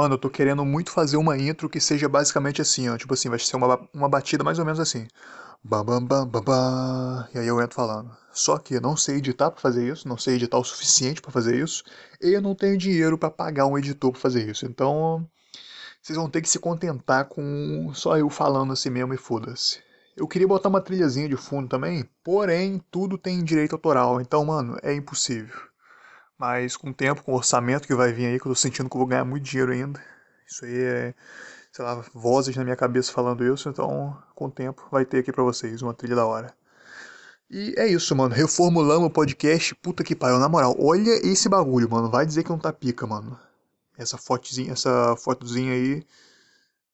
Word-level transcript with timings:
Mano, 0.00 0.14
eu 0.14 0.18
tô 0.18 0.30
querendo 0.30 0.64
muito 0.64 0.90
fazer 0.90 1.18
uma 1.18 1.36
intro 1.36 1.68
que 1.68 1.78
seja 1.78 2.08
basicamente 2.08 2.62
assim, 2.62 2.88
ó. 2.88 2.96
Tipo 2.96 3.12
assim, 3.12 3.28
vai 3.28 3.38
ser 3.38 3.54
uma, 3.56 3.78
uma 3.92 4.08
batida 4.08 4.42
mais 4.42 4.58
ou 4.58 4.64
menos 4.64 4.80
assim. 4.80 5.06
Bam, 5.62 5.84
bam, 5.84 6.02
bam, 6.02 6.26
bam, 6.26 6.40
bam. 6.40 7.28
E 7.34 7.38
aí 7.38 7.46
eu 7.46 7.60
entro 7.60 7.76
falando. 7.76 8.10
Só 8.32 8.56
que 8.56 8.76
eu 8.76 8.80
não 8.80 8.96
sei 8.96 9.16
editar 9.16 9.50
para 9.50 9.60
fazer 9.60 9.86
isso, 9.86 10.08
não 10.08 10.16
sei 10.16 10.36
editar 10.36 10.56
o 10.56 10.64
suficiente 10.64 11.20
para 11.20 11.30
fazer 11.30 11.62
isso, 11.62 11.84
e 12.18 12.32
eu 12.32 12.40
não 12.40 12.54
tenho 12.54 12.78
dinheiro 12.78 13.18
para 13.18 13.30
pagar 13.30 13.66
um 13.66 13.76
editor 13.76 14.10
para 14.12 14.20
fazer 14.22 14.48
isso. 14.48 14.64
Então, 14.64 15.28
vocês 16.00 16.16
vão 16.16 16.30
ter 16.30 16.40
que 16.40 16.48
se 16.48 16.58
contentar 16.58 17.26
com 17.26 17.92
só 17.92 18.16
eu 18.16 18.30
falando 18.30 18.72
assim 18.72 18.88
mesmo 18.88 19.12
e 19.12 19.18
foda-se. 19.18 19.80
Eu 20.16 20.26
queria 20.26 20.48
botar 20.48 20.70
uma 20.70 20.80
trilhazinha 20.80 21.28
de 21.28 21.36
fundo 21.36 21.68
também, 21.68 22.08
porém, 22.24 22.82
tudo 22.90 23.18
tem 23.18 23.44
direito 23.44 23.74
autoral, 23.74 24.18
então, 24.18 24.46
mano, 24.46 24.78
é 24.82 24.94
impossível. 24.94 25.69
Mas 26.40 26.74
com 26.74 26.88
o 26.88 26.94
tempo, 26.94 27.22
com 27.22 27.32
o 27.32 27.36
orçamento 27.36 27.86
que 27.86 27.94
vai 27.94 28.14
vir 28.14 28.24
aí, 28.26 28.40
que 28.40 28.46
eu 28.46 28.52
tô 28.52 28.56
sentindo 28.56 28.88
que 28.88 28.96
eu 28.96 29.00
vou 29.00 29.06
ganhar 29.06 29.26
muito 29.26 29.44
dinheiro 29.44 29.72
ainda. 29.72 30.02
Isso 30.46 30.64
aí 30.64 30.74
é, 30.74 31.14
sei 31.70 31.84
lá, 31.84 32.02
vozes 32.14 32.56
na 32.56 32.64
minha 32.64 32.76
cabeça 32.76 33.12
falando 33.12 33.44
isso, 33.44 33.68
então, 33.68 34.16
com 34.34 34.46
o 34.46 34.50
tempo, 34.50 34.88
vai 34.90 35.04
ter 35.04 35.18
aqui 35.18 35.30
pra 35.32 35.42
vocês 35.44 35.82
uma 35.82 35.92
trilha 35.92 36.16
da 36.16 36.24
hora. 36.24 36.54
E 37.50 37.74
é 37.76 37.86
isso, 37.86 38.16
mano. 38.16 38.34
Reformulamos 38.34 39.08
o 39.08 39.10
podcast. 39.10 39.74
Puta 39.74 40.02
que 40.02 40.16
pariu, 40.16 40.38
na 40.38 40.48
moral. 40.48 40.74
Olha 40.78 41.10
esse 41.26 41.48
bagulho, 41.48 41.90
mano. 41.90 42.10
Vai 42.10 42.24
dizer 42.24 42.42
que 42.42 42.50
não 42.50 42.58
tá 42.58 42.72
pica, 42.72 43.06
mano. 43.06 43.38
Essa 43.98 44.16
fotozinha, 44.16 44.72
essa 44.72 45.14
fotozinha 45.16 45.72
aí. 45.74 46.06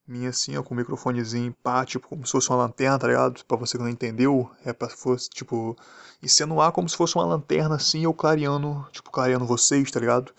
Minha 0.06 0.30
assim, 0.30 0.56
ó, 0.56 0.62
com 0.62 0.72
o 0.74 0.76
microfonezinho, 0.76 1.52
pá, 1.62 1.84
tipo, 1.84 2.08
como 2.08 2.24
se 2.24 2.32
fosse 2.32 2.48
uma 2.50 2.58
lanterna, 2.58 2.98
tá 2.98 3.08
ligado? 3.08 3.44
Pra 3.44 3.56
você 3.56 3.76
que 3.76 3.82
não 3.82 3.90
entendeu, 3.90 4.48
é 4.64 4.72
pra 4.72 4.88
fosse, 4.88 5.28
tipo, 5.28 5.76
insinuar 6.22 6.72
como 6.72 6.88
se 6.88 6.96
fosse 6.96 7.16
uma 7.16 7.24
lanterna 7.26 7.74
assim, 7.74 8.04
eu 8.04 8.14
clareando, 8.14 8.86
tipo, 8.92 9.10
clareando 9.10 9.44
vocês, 9.44 9.90
tá 9.90 9.98
ligado? 9.98 10.32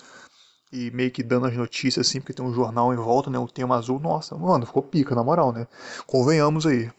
E 0.71 0.91
meio 0.91 1.11
que 1.11 1.23
dando 1.23 1.47
as 1.47 1.55
notícias 1.55 2.07
assim, 2.07 2.19
porque 2.19 2.33
tem 2.33 2.45
um 2.45 2.53
jornal 2.53 2.93
em 2.93 2.97
volta, 2.97 3.29
né? 3.29 3.39
O 3.39 3.47
tema 3.47 3.77
azul. 3.77 3.99
Nossa, 3.99 4.35
mano, 4.35 4.65
ficou 4.65 4.83
pica, 4.83 5.15
na 5.15 5.23
moral, 5.23 5.51
né? 5.53 5.67
Convenhamos 6.05 6.65
aí. 6.65 6.91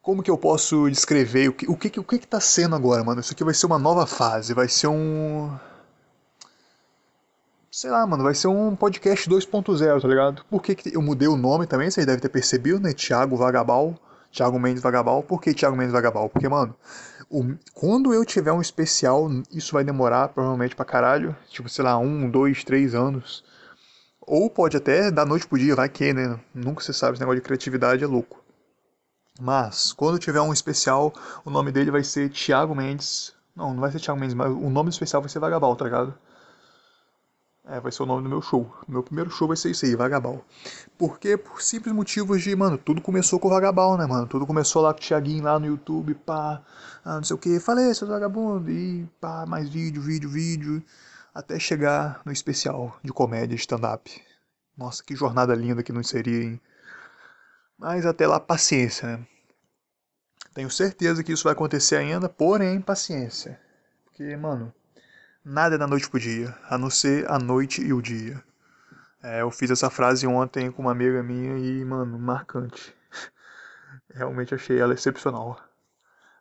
Como 0.00 0.22
que 0.22 0.30
eu 0.30 0.38
posso 0.38 0.88
descrever 0.88 1.48
o 1.48 1.52
que 1.52 1.68
o 1.68 1.76
que, 1.76 1.98
o 2.00 2.04
que, 2.04 2.18
que 2.20 2.26
tá 2.28 2.40
sendo 2.40 2.76
agora, 2.76 3.02
mano? 3.02 3.20
Isso 3.20 3.32
aqui 3.32 3.42
vai 3.42 3.54
ser 3.54 3.66
uma 3.66 3.78
nova 3.78 4.06
fase, 4.06 4.54
vai 4.54 4.68
ser 4.68 4.86
um. 4.86 5.50
Sei 7.76 7.90
lá, 7.90 8.06
mano, 8.06 8.24
vai 8.24 8.34
ser 8.34 8.48
um 8.48 8.74
podcast 8.74 9.28
2.0, 9.28 10.00
tá 10.00 10.08
ligado? 10.08 10.42
Por 10.48 10.62
que, 10.62 10.74
que 10.74 10.96
eu 10.96 11.02
mudei 11.02 11.28
o 11.28 11.36
nome 11.36 11.66
também? 11.66 11.90
Vocês 11.90 12.06
devem 12.06 12.18
ter 12.18 12.30
percebido, 12.30 12.80
né? 12.80 12.94
Thiago 12.94 13.36
Vagabal. 13.36 13.94
Thiago 14.32 14.58
Mendes 14.58 14.82
Vagabal. 14.82 15.22
Por 15.22 15.42
que 15.42 15.52
Thiago 15.52 15.76
Mendes 15.76 15.92
Vagabal? 15.92 16.30
Porque, 16.30 16.48
mano, 16.48 16.74
o... 17.28 17.44
quando 17.74 18.14
eu 18.14 18.24
tiver 18.24 18.50
um 18.50 18.62
especial, 18.62 19.28
isso 19.52 19.74
vai 19.74 19.84
demorar 19.84 20.28
provavelmente 20.28 20.74
pra 20.74 20.86
caralho. 20.86 21.36
Tipo, 21.50 21.68
sei 21.68 21.84
lá, 21.84 21.98
um, 21.98 22.30
dois, 22.30 22.64
três 22.64 22.94
anos. 22.94 23.44
Ou 24.22 24.48
pode 24.48 24.78
até 24.78 25.10
da 25.10 25.26
noite 25.26 25.46
pro 25.46 25.58
dia, 25.58 25.76
vai 25.76 25.90
que, 25.90 26.14
né? 26.14 26.40
Nunca 26.54 26.82
se 26.82 26.94
sabe, 26.94 27.12
esse 27.12 27.20
negócio 27.20 27.42
de 27.42 27.44
criatividade 27.44 28.02
é 28.02 28.06
louco. 28.06 28.42
Mas, 29.38 29.92
quando 29.92 30.18
tiver 30.18 30.40
um 30.40 30.50
especial, 30.54 31.12
o 31.44 31.50
nome 31.50 31.70
dele 31.70 31.90
vai 31.90 32.02
ser 32.02 32.30
Thiago 32.30 32.74
Mendes. 32.74 33.34
Não, 33.54 33.74
não 33.74 33.82
vai 33.82 33.92
ser 33.92 34.00
Thiago 34.00 34.18
Mendes, 34.18 34.34
mas 34.34 34.50
o 34.50 34.70
nome 34.70 34.88
do 34.88 34.94
especial 34.94 35.20
vai 35.20 35.28
ser 35.28 35.40
Vagabal, 35.40 35.76
tá 35.76 35.84
ligado? 35.84 36.14
É, 37.68 37.80
vai 37.80 37.90
ser 37.90 38.04
o 38.04 38.06
nome 38.06 38.22
do 38.22 38.28
meu 38.28 38.40
show. 38.40 38.72
Meu 38.86 39.02
primeiro 39.02 39.28
show 39.28 39.48
vai 39.48 39.56
ser 39.56 39.72
isso 39.72 39.84
aí, 39.84 39.96
Vagabal. 39.96 40.44
Porque 40.96 41.36
por 41.36 41.60
simples 41.60 41.92
motivos 41.92 42.40
de, 42.40 42.54
mano, 42.54 42.78
tudo 42.78 43.02
começou 43.02 43.40
com 43.40 43.48
o 43.48 43.50
Vagabal, 43.50 43.98
né, 43.98 44.06
mano? 44.06 44.28
Tudo 44.28 44.46
começou 44.46 44.82
lá 44.82 44.94
com 44.94 45.00
o 45.00 45.02
Thiaguinho 45.02 45.42
lá 45.42 45.58
no 45.58 45.66
YouTube, 45.66 46.14
pá, 46.14 46.62
ah, 47.04 47.16
não 47.16 47.24
sei 47.24 47.34
o 47.34 47.38
que. 47.38 47.58
Falei, 47.58 47.92
seus 47.92 48.08
vagabundo, 48.08 48.70
e 48.70 49.04
pá, 49.20 49.44
mais 49.46 49.68
vídeo, 49.68 50.00
vídeo, 50.00 50.30
vídeo. 50.30 50.80
Até 51.34 51.58
chegar 51.58 52.22
no 52.24 52.30
especial 52.30 52.96
de 53.02 53.12
comédia, 53.12 53.56
stand-up. 53.56 54.10
Nossa, 54.76 55.02
que 55.02 55.16
jornada 55.16 55.54
linda 55.54 55.82
que 55.82 55.92
não 55.92 56.04
seria, 56.04 56.44
hein? 56.44 56.60
Mas 57.76 58.06
até 58.06 58.28
lá, 58.28 58.38
paciência, 58.38 59.08
né? 59.08 59.26
Tenho 60.54 60.70
certeza 60.70 61.22
que 61.22 61.32
isso 61.32 61.44
vai 61.44 61.52
acontecer 61.52 61.96
ainda, 61.96 62.28
porém, 62.28 62.80
paciência. 62.80 63.60
Porque, 64.04 64.36
mano, 64.36 64.72
nada 65.46 65.76
é 65.76 65.78
da 65.78 65.86
noite 65.86 66.10
pro 66.10 66.18
dia, 66.18 66.52
a 66.68 66.76
não 66.76 66.90
ser 66.90 67.30
a 67.30 67.38
noite 67.38 67.80
e 67.80 67.92
o 67.92 68.02
dia. 68.02 68.42
É, 69.22 69.42
eu 69.42 69.50
fiz 69.50 69.70
essa 69.70 69.88
frase 69.88 70.26
ontem 70.26 70.72
com 70.72 70.82
uma 70.82 70.90
amiga 70.90 71.22
minha 71.22 71.56
e, 71.56 71.84
mano, 71.84 72.18
marcante. 72.18 72.92
Realmente 74.12 74.56
achei 74.56 74.80
ela 74.80 74.92
excepcional. 74.92 75.56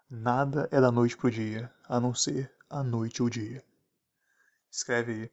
Nada 0.10 0.68
é 0.72 0.82
da 0.82 0.92
noite 0.92 1.16
pro 1.16 1.30
dia, 1.30 1.72
a 1.88 2.00
não 2.00 2.16
ser 2.16 2.52
a 2.68 2.84
noite 2.84 3.20
e 3.20 3.22
o 3.22 3.30
dia. 3.30 3.64
Escreve 4.72 5.12
aí. 5.12 5.32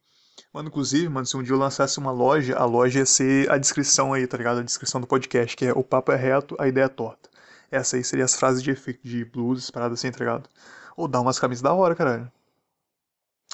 Mano, 0.53 0.69
inclusive, 0.69 1.09
mano, 1.09 1.25
se 1.25 1.35
um 1.35 1.43
dia 1.43 1.55
eu 1.55 1.59
lançasse 1.59 1.99
uma 1.99 2.13
loja, 2.13 2.55
a 2.57 2.67
loja 2.67 2.99
ia 2.99 3.07
ser 3.07 3.51
a 3.51 3.57
descrição 3.57 4.13
aí, 4.13 4.27
tá 4.27 4.37
ligado? 4.37 4.61
A 4.61 4.63
descrição 4.63 5.01
do 5.01 5.07
podcast, 5.07 5.57
que 5.57 5.65
é 5.65 5.73
o 5.73 5.83
papo 5.83 6.13
é 6.13 6.17
reto, 6.17 6.57
a 6.59 6.69
ideia 6.69 6.85
é 6.85 6.89
torta. 6.89 7.31
Essa 7.71 7.97
aí 7.97 8.05
seria 8.05 8.27
as 8.27 8.35
frases 8.35 8.63
de 8.63 8.71
efeito 8.71 9.01
de 9.03 9.25
blues, 9.25 9.71
paradas 9.71 9.99
assim, 9.99 10.11
tá 10.11 10.19
ligado? 10.19 10.47
Ou 10.95 11.09
dar 11.09 11.23
umas 11.23 11.39
camisas 11.39 11.63
da 11.63 11.73
hora, 11.73 11.95
caralho. 11.95 12.31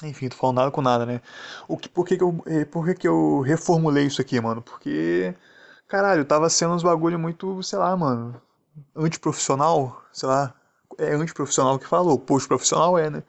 Enfim, 0.03 0.29
tô 0.29 0.37
falando 0.37 0.57
nada 0.57 0.71
com 0.71 0.81
nada, 0.81 1.05
né? 1.05 1.21
O 1.67 1.77
que, 1.77 1.89
por 1.89 2.05
que, 2.05 2.17
que, 2.17 2.23
eu, 2.23 2.41
eh, 2.45 2.65
por 2.65 2.85
que, 2.85 2.93
que 2.93 3.07
eu 3.07 3.41
reformulei 3.41 4.05
isso 4.05 4.21
aqui, 4.21 4.39
mano? 4.39 4.61
Porque, 4.61 5.35
caralho, 5.87 6.23
tava 6.23 6.49
sendo 6.49 6.73
uns 6.73 6.83
bagulho 6.83 7.19
muito, 7.19 7.61
sei 7.63 7.79
lá, 7.79 7.95
mano, 7.97 8.41
antiprofissional, 8.95 10.01
sei 10.13 10.29
lá. 10.29 10.53
É 10.97 11.13
antiprofissional 11.13 11.77
que 11.79 11.87
falou, 11.87 12.17
post 12.17 12.47
profissional 12.47 12.97
é, 12.97 13.09
né? 13.09 13.23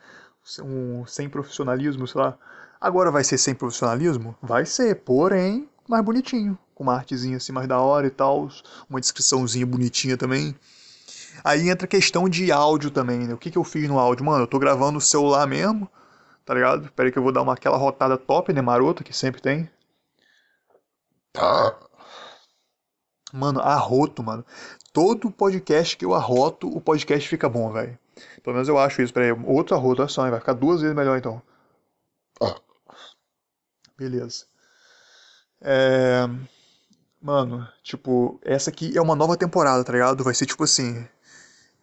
Um, 0.63 1.05
sem 1.07 1.29
profissionalismo, 1.29 2.07
sei 2.07 2.21
lá. 2.21 2.39
Agora 2.81 3.11
vai 3.11 3.25
ser 3.25 3.39
sem 3.39 3.55
profissionalismo? 3.55 4.37
Vai 4.41 4.65
ser, 4.65 4.97
porém, 4.97 5.69
mais 5.89 6.05
bonitinho. 6.05 6.59
Com 6.75 6.85
uma 6.85 6.95
artezinha 6.95 7.37
assim 7.37 7.53
mais 7.53 7.69
da 7.69 7.79
hora 7.79 8.07
e 8.07 8.11
tal. 8.11 8.49
Uma 8.89 9.01
descriçãozinha 9.01 9.67
bonitinha 9.67 10.17
também. 10.17 10.57
Aí 11.45 11.69
entra 11.69 11.85
a 11.85 11.89
questão 11.89 12.29
de 12.29 12.51
áudio 12.53 12.91
também, 12.91 13.21
né? 13.27 13.35
O 13.35 13.39
que, 13.39 13.51
que 13.51 13.59
eu 13.59 13.65
fiz 13.65 13.89
no 13.89 13.99
áudio? 13.99 14.25
Mano, 14.25 14.45
eu 14.45 14.47
tô 14.47 14.59
gravando 14.59 14.93
no 14.93 15.01
celular 15.01 15.47
mesmo, 15.47 15.89
tá 16.45 16.55
ligado? 16.55 16.85
Espera 16.85 17.09
aí 17.09 17.13
que 17.13 17.19
eu 17.19 17.23
vou 17.23 17.33
dar 17.33 17.43
uma, 17.43 17.55
aquela 17.55 17.77
rotada 17.77 18.17
top, 18.17 18.53
né? 18.53 18.61
Marota, 18.61 19.05
que 19.05 19.13
sempre 19.13 19.41
tem. 19.41 19.71
Tá. 21.33 21.79
Mano, 23.33 23.61
arroto, 23.61 24.23
mano. 24.23 24.45
Todo 24.93 25.31
podcast 25.31 25.97
que 25.97 26.05
eu 26.05 26.15
arroto, 26.15 26.69
o 26.69 26.81
podcast 26.81 27.29
fica 27.29 27.49
bom, 27.49 27.73
velho. 27.73 27.99
Pelo 28.43 28.55
menos 28.55 28.69
eu 28.69 28.79
acho 28.79 29.03
isso. 29.03 29.13
Peraí, 29.13 29.33
outro 29.33 29.77
arroto, 29.77 30.03
olha 30.03 30.09
só, 30.09 30.29
vai 30.29 30.41
ficar 30.41 30.55
duas 30.55 30.81
vezes 30.81 30.97
melhor 30.97 31.17
então. 31.17 31.41
Ah. 32.43 32.57
Beleza. 33.97 34.47
É... 35.61 36.29
Mano, 37.23 37.69
tipo, 37.83 38.41
essa 38.43 38.71
aqui 38.71 38.97
é 38.97 39.01
uma 39.01 39.15
nova 39.15 39.37
temporada, 39.37 39.85
tá 39.85 39.93
ligado? 39.93 40.25
Vai 40.25 40.35
ser 40.35 40.47
tipo 40.47 40.65
assim. 40.65 41.07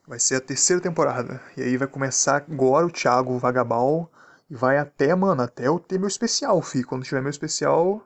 Vai 0.07 0.19
ser 0.19 0.35
a 0.35 0.41
terceira 0.41 0.81
temporada. 0.81 1.41
E 1.55 1.61
aí 1.61 1.77
vai 1.77 1.87
começar 1.87 2.37
agora 2.37 2.85
o 2.85 2.91
Thiago 2.91 3.37
Vagabal. 3.37 4.11
E 4.49 4.55
vai 4.55 4.77
até, 4.77 5.13
mano, 5.15 5.41
até 5.41 5.67
eu 5.67 5.79
ter 5.79 5.99
meu 5.99 6.07
especial, 6.07 6.61
fi. 6.61 6.83
Quando 6.83 7.03
tiver 7.03 7.21
meu 7.21 7.29
especial. 7.29 8.01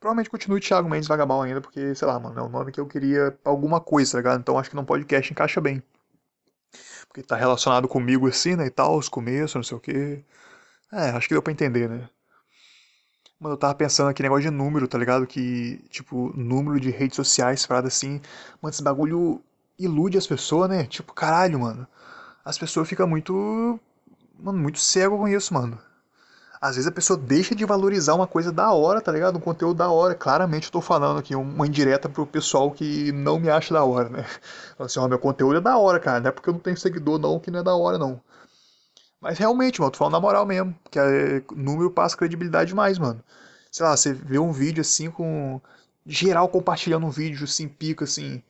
Provavelmente 0.00 0.30
continue 0.30 0.60
Thiago 0.60 0.88
Mendes 0.88 1.08
Vagabal 1.08 1.42
ainda, 1.42 1.60
porque, 1.60 1.94
sei 1.94 2.08
lá, 2.08 2.18
mano, 2.18 2.40
é 2.40 2.42
o 2.42 2.48
nome 2.48 2.72
que 2.72 2.80
eu 2.80 2.86
queria 2.86 3.38
alguma 3.44 3.80
coisa, 3.80 4.12
tá 4.12 4.18
ligado? 4.18 4.40
Então 4.40 4.58
acho 4.58 4.70
que 4.70 4.76
no 4.76 4.84
podcast 4.84 5.30
encaixa 5.30 5.60
bem. 5.60 5.82
Porque 7.08 7.22
tá 7.22 7.36
relacionado 7.36 7.88
comigo 7.88 8.28
assim, 8.28 8.56
né, 8.56 8.66
e 8.66 8.70
tal, 8.70 8.96
os 8.96 9.08
começos, 9.08 9.54
não 9.56 9.62
sei 9.62 9.76
o 9.76 9.80
quê. 9.80 10.24
É, 10.92 11.10
acho 11.10 11.28
que 11.28 11.34
deu 11.34 11.42
pra 11.42 11.52
entender, 11.52 11.88
né? 11.88 12.08
Mano, 13.40 13.54
eu 13.54 13.58
tava 13.58 13.74
pensando 13.74 14.10
aqui 14.10 14.22
negócio 14.22 14.42
de 14.42 14.50
número, 14.50 14.86
tá 14.86 14.98
ligado? 14.98 15.26
Que, 15.26 15.78
tipo, 15.88 16.30
número 16.36 16.78
de 16.78 16.90
redes 16.90 17.16
sociais, 17.16 17.66
parada 17.66 17.88
assim. 17.88 18.20
Mano, 18.60 18.70
esse 18.70 18.82
bagulho 18.82 19.42
ilude 19.78 20.18
as 20.18 20.26
pessoas, 20.26 20.68
né? 20.68 20.84
Tipo, 20.86 21.14
caralho, 21.14 21.60
mano. 21.60 21.86
As 22.44 22.58
pessoas 22.58 22.88
ficam 22.88 23.06
muito. 23.08 23.80
Mano, 24.42 24.58
muito 24.58 24.78
cego 24.78 25.18
com 25.18 25.28
isso, 25.28 25.52
mano. 25.52 25.78
Às 26.60 26.76
vezes 26.76 26.86
a 26.88 26.92
pessoa 26.92 27.18
deixa 27.18 27.54
de 27.54 27.64
valorizar 27.64 28.14
uma 28.14 28.26
coisa 28.26 28.52
da 28.52 28.72
hora, 28.72 29.00
tá 29.00 29.10
ligado? 29.10 29.36
Um 29.36 29.40
conteúdo 29.40 29.78
da 29.78 29.90
hora. 29.90 30.14
Claramente 30.14 30.66
eu 30.66 30.72
tô 30.72 30.80
falando 30.80 31.18
aqui 31.18 31.34
uma 31.34 31.66
indireta 31.66 32.08
pro 32.08 32.26
pessoal 32.26 32.70
que 32.70 33.12
não 33.12 33.38
me 33.38 33.48
acha 33.48 33.72
da 33.72 33.82
hora, 33.84 34.08
né? 34.10 34.26
Assim, 34.78 35.00
ó, 35.00 35.08
meu 35.08 35.18
conteúdo 35.18 35.56
é 35.58 35.60
da 35.60 35.78
hora, 35.78 35.98
cara. 35.98 36.20
Não 36.20 36.28
é 36.28 36.32
porque 36.32 36.50
eu 36.50 36.52
não 36.54 36.60
tenho 36.60 36.76
seguidor, 36.76 37.18
não, 37.18 37.40
que 37.40 37.50
não 37.50 37.60
é 37.60 37.62
da 37.62 37.74
hora, 37.74 37.98
não. 37.98 38.20
Mas 39.20 39.38
realmente, 39.38 39.80
mano, 39.80 39.90
tô 39.92 39.98
falando 39.98 40.14
na 40.14 40.20
moral 40.20 40.46
mesmo. 40.46 40.74
Que 40.90 40.98
é, 40.98 41.42
número 41.54 41.90
passa 41.90 42.16
credibilidade 42.16 42.68
demais, 42.68 42.98
mano. 42.98 43.22
Sei 43.70 43.84
lá, 43.86 43.96
você 43.96 44.12
vê 44.12 44.38
um 44.38 44.52
vídeo 44.52 44.80
assim 44.82 45.10
com. 45.10 45.60
Geral 46.06 46.48
compartilhando 46.48 47.06
um 47.06 47.10
vídeo 47.10 47.44
assim, 47.44 47.68
pica 47.68 48.04
assim. 48.04 48.42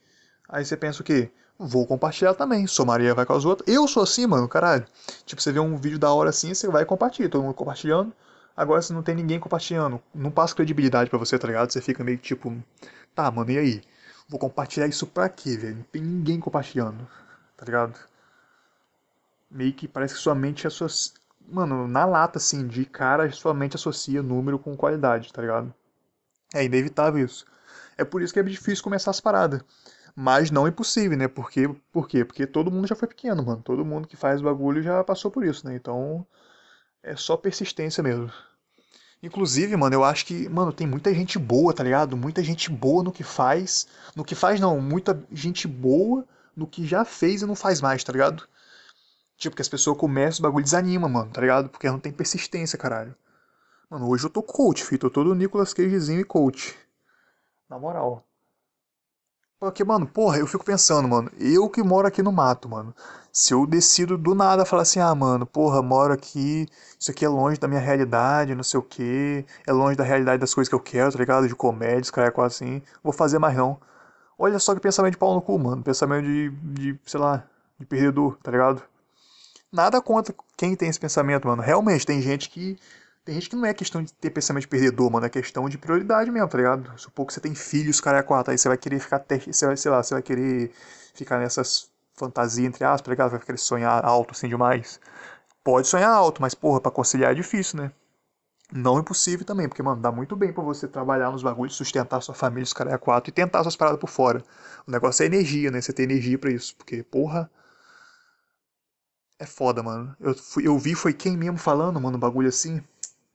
Aí 0.49 0.65
você 0.65 0.77
pensa 0.77 1.03
o 1.03 1.05
quê? 1.05 1.31
Vou 1.63 1.87
compartilhar 1.87 2.35
também. 2.35 2.67
Sou 2.67 2.87
Maria 2.87 3.15
vai 3.15 3.27
com 3.27 3.35
as 3.35 3.45
outras. 3.45 3.69
Eu 3.69 3.87
sou 3.87 4.03
assim, 4.03 4.27
mano, 4.27 4.49
caralho. 4.49 4.87
Tipo, 5.27 5.43
você 5.43 5.53
vê 5.53 5.61
um 5.61 5.77
vídeo 5.77 5.99
da 5.99 6.13
hora 6.13 6.31
assim, 6.31 6.55
você 6.55 6.67
vai 6.69 6.83
e 6.83 6.87
compartilha. 6.87 7.29
Todo 7.29 7.43
mundo 7.43 7.55
compartilhando. 7.55 8.13
Agora 8.57 8.81
você 8.81 8.93
não 8.93 9.03
tem 9.03 9.15
ninguém 9.15 9.39
compartilhando. 9.39 10.01
Não 10.15 10.31
passa 10.31 10.55
credibilidade 10.55 11.11
para 11.11 11.19
você, 11.19 11.39
tá 11.39 11.47
ligado? 11.47 11.71
Você 11.71 11.81
fica 11.83 12.03
meio 12.03 12.19
tipo. 12.19 12.51
Tá, 13.15 13.31
mano, 13.31 13.51
e 13.51 13.59
aí? 13.59 13.83
Vou 14.29 14.41
compartilhar 14.41 14.87
isso 14.87 15.07
pra 15.07 15.29
quê, 15.29 15.57
velho? 15.57 15.77
Não 15.77 15.83
tem 15.85 16.03
ninguém 16.03 16.41
compartilhando. 16.41 17.07
Tá 17.57 17.65
ligado? 17.67 17.95
meio 19.51 19.73
que 19.73 19.89
parece 19.89 20.15
que 20.15 20.21
sua 20.21 20.35
mente 20.35 20.67
associa. 20.67 21.19
Mano, 21.49 21.89
na 21.89 22.07
lata, 22.07 22.39
assim, 22.39 22.67
de 22.67 22.85
cara, 22.85 23.31
sua 23.33 23.53
mente 23.53 23.75
associa 23.75 24.23
número 24.23 24.59
com 24.59 24.77
qualidade, 24.77 25.33
tá 25.33 25.43
ligado? 25.43 25.75
É 26.55 26.65
inevitável 26.65 27.25
isso. 27.25 27.45
É 27.99 28.05
por 28.05 28.23
isso 28.23 28.33
que 28.33 28.39
é 28.39 28.43
difícil 28.43 28.85
começar 28.85 29.11
as 29.11 29.21
paradas. 29.21 29.61
Mas 30.15 30.51
não 30.51 30.69
impossível, 30.69 31.17
né? 31.17 31.29
Porque, 31.29 31.69
por 31.93 32.09
quê? 32.09 32.25
Porque 32.25 32.47
todo 32.47 32.71
mundo 32.71 32.87
já 32.87 32.95
foi 32.95 33.09
pequeno, 33.09 33.45
mano. 33.45 33.63
Todo 33.63 33.85
mundo 33.85 34.09
que 34.09 34.17
faz 34.17 34.41
bagulho 34.41 34.83
já 34.83 35.03
passou 35.05 35.31
por 35.31 35.45
isso, 35.45 35.67
né? 35.67 35.75
Então 35.75 36.27
é 37.03 37.17
só 37.17 37.37
persistência 37.37 38.03
mesmo. 38.03 38.31
Inclusive, 39.23 39.77
mano, 39.77 39.95
eu 39.95 40.05
acho 40.05 40.25
que, 40.25 40.49
mano, 40.49 40.73
tem 40.73 40.87
muita 40.87 41.13
gente 41.15 41.39
boa, 41.39 41.75
tá 41.75 41.85
ligado? 41.85 42.17
Muita 42.17 42.43
gente 42.43 42.71
boa 42.71 43.03
no 43.03 43.13
que 43.13 43.23
faz. 43.23 43.87
No 44.17 44.25
que 44.25 44.35
faz, 44.35 44.59
não. 44.59 44.81
Muita 44.81 45.23
gente 45.31 45.69
boa 45.69 46.25
no 46.57 46.67
que 46.67 46.87
já 46.87 47.05
fez 47.05 47.43
e 47.43 47.47
não 47.47 47.55
faz 47.55 47.81
mais, 47.81 48.03
tá 48.03 48.13
ligado? 48.13 48.49
Tipo, 49.37 49.57
que 49.57 49.63
as 49.63 49.69
pessoas 49.69 49.97
começam 49.97 50.41
o 50.41 50.43
bagulho 50.49 50.65
desanima, 50.65 51.09
mano, 51.09 51.31
tá 51.31 51.41
ligado? 51.41 51.69
Porque 51.69 51.89
não 51.91 51.99
tem 51.99 52.13
persistência, 52.13 52.79
caralho. 52.79 53.15
Mano, 53.91 54.09
hoje 54.09 54.25
eu 54.25 54.31
tô 54.31 54.43
coach, 54.43 54.85
filho. 54.85 55.01
Tô 55.01 55.11
todo 55.11 55.35
Nicolas 55.35 55.75
Cagezinho 55.75 56.21
e 56.21 56.25
coach. 56.25 56.79
Na 57.69 57.79
moral. 57.79 58.27
Porque, 59.61 59.85
mano, 59.85 60.07
porra, 60.07 60.39
eu 60.39 60.47
fico 60.47 60.65
pensando, 60.65 61.07
mano, 61.07 61.31
eu 61.39 61.69
que 61.69 61.83
moro 61.83 62.09
aqui 62.09 62.23
no 62.23 62.33
mato, 62.33 62.67
mano. 62.67 62.95
Se 63.31 63.53
eu 63.53 63.67
decido 63.67 64.17
do 64.17 64.35
nada 64.35 64.65
falar 64.65 64.83
assim, 64.83 65.01
ah, 65.01 65.15
mano, 65.15 65.45
porra, 65.45 65.83
moro 65.83 66.15
aqui, 66.15 66.67
isso 66.99 67.11
aqui 67.11 67.27
é 67.27 67.29
longe 67.29 67.61
da 67.61 67.69
minha 67.69 67.81
realidade, 67.81 68.55
não 68.55 68.63
sei 68.63 68.81
o 68.81 68.83
que, 68.83 69.45
é 69.67 69.73
longe 69.73 69.97
da 69.97 70.03
realidade 70.03 70.41
das 70.41 70.55
coisas 70.55 70.69
que 70.71 70.75
eu 70.75 70.81
quero, 70.81 71.13
tá 71.13 71.19
ligado? 71.19 71.47
De 71.47 71.55
comédia, 71.55 72.01
os 72.01 72.11
caras 72.11 72.33
quase 72.33 72.55
assim, 72.65 72.83
vou 73.05 73.13
fazer 73.13 73.39
mais 73.39 73.55
não. 73.55 73.79
Olha 74.39 74.59
só 74.59 74.75
que 74.75 74.81
pensamento 74.81 75.13
de 75.13 75.19
pau 75.19 75.35
no 75.35 75.43
cu, 75.43 75.59
mano. 75.59 75.83
Pensamento 75.83 76.25
de, 76.25 76.51
de, 76.51 77.01
sei 77.05 77.21
lá, 77.21 77.45
de 77.79 77.85
perdedor, 77.85 78.39
tá 78.43 78.51
ligado? 78.51 78.83
Nada 79.71 80.01
contra 80.01 80.35
quem 80.57 80.75
tem 80.75 80.89
esse 80.89 80.99
pensamento, 80.99 81.47
mano. 81.47 81.61
Realmente, 81.63 82.07
tem 82.07 82.23
gente 82.23 82.49
que 82.49 82.79
tem 83.31 83.37
gente 83.37 83.49
que 83.49 83.55
não 83.55 83.65
é 83.65 83.73
questão 83.73 84.03
de 84.03 84.13
ter 84.13 84.29
pensamento 84.31 84.63
de 84.63 84.69
perdedor, 84.69 85.09
mano, 85.09 85.25
é 85.25 85.29
questão 85.29 85.69
de 85.69 85.79
prioridade 85.79 86.29
mesmo, 86.33 86.49
tá 86.49 86.59
ligado? 86.59 86.99
Supor 86.99 87.25
que 87.27 87.33
você 87.33 87.39
tem 87.39 87.55
filhos, 87.55 88.01
cara, 88.01 88.19
é 88.19 88.23
quatro, 88.25 88.51
aí 88.51 88.59
você 88.59 88.67
vai 88.67 88.77
querer 88.77 88.99
ficar, 88.99 89.25
você 89.47 89.67
vai, 89.67 89.77
sei 89.77 89.89
lá, 89.89 90.03
você 90.03 90.15
vai 90.15 90.23
querer 90.23 90.73
ficar 91.15 91.39
nessas 91.39 91.89
fantasias, 92.15 92.67
entre 92.67 92.83
aspas, 92.83 93.03
tá 93.03 93.11
ligado? 93.13 93.31
Vai 93.31 93.39
querer 93.39 93.57
sonhar 93.59 94.05
alto 94.05 94.33
assim 94.33 94.49
demais. 94.49 94.99
Pode 95.63 95.87
sonhar 95.87 96.11
alto, 96.11 96.43
mas, 96.43 96.57
porra, 96.57 96.81
pra 96.81 96.91
conciliar 96.91 97.31
é 97.31 97.35
difícil, 97.37 97.81
né? 97.81 97.93
Não 98.73 98.99
impossível 98.99 99.47
também, 99.47 99.69
porque, 99.69 99.83
mano, 99.83 100.03
dá 100.03 100.11
muito 100.11 100.35
bem 100.35 100.53
pra 100.53 100.65
você 100.65 100.89
trabalhar 100.89 101.31
nos 101.31 101.45
bagulhos, 101.45 101.77
sustentar 101.77 102.21
sua 102.23 102.35
família, 102.35 102.65
os 102.65 102.73
caras 102.73 102.93
é 102.95 102.99
quatro, 102.99 103.31
e 103.31 103.33
tentar 103.33 103.63
suas 103.63 103.77
paradas 103.77 104.01
por 104.01 104.11
fora. 104.11 104.43
O 104.89 104.91
negócio 104.91 105.23
é 105.23 105.27
energia, 105.27 105.71
né? 105.71 105.81
Você 105.81 105.93
tem 105.93 106.05
energia 106.05 106.37
para 106.37 106.51
isso, 106.51 106.75
porque, 106.77 107.05
porra. 107.05 107.49
É 109.39 109.47
foda, 109.47 109.83
mano. 109.83 110.17
Eu, 110.21 110.35
fui, 110.35 110.67
eu 110.67 110.77
vi, 110.79 110.95
foi 110.97 111.13
quem 111.13 111.37
mesmo 111.37 111.59
falando, 111.59 112.01
mano, 112.01 112.17
um 112.17 112.21
bagulho 112.21 112.49
assim. 112.49 112.83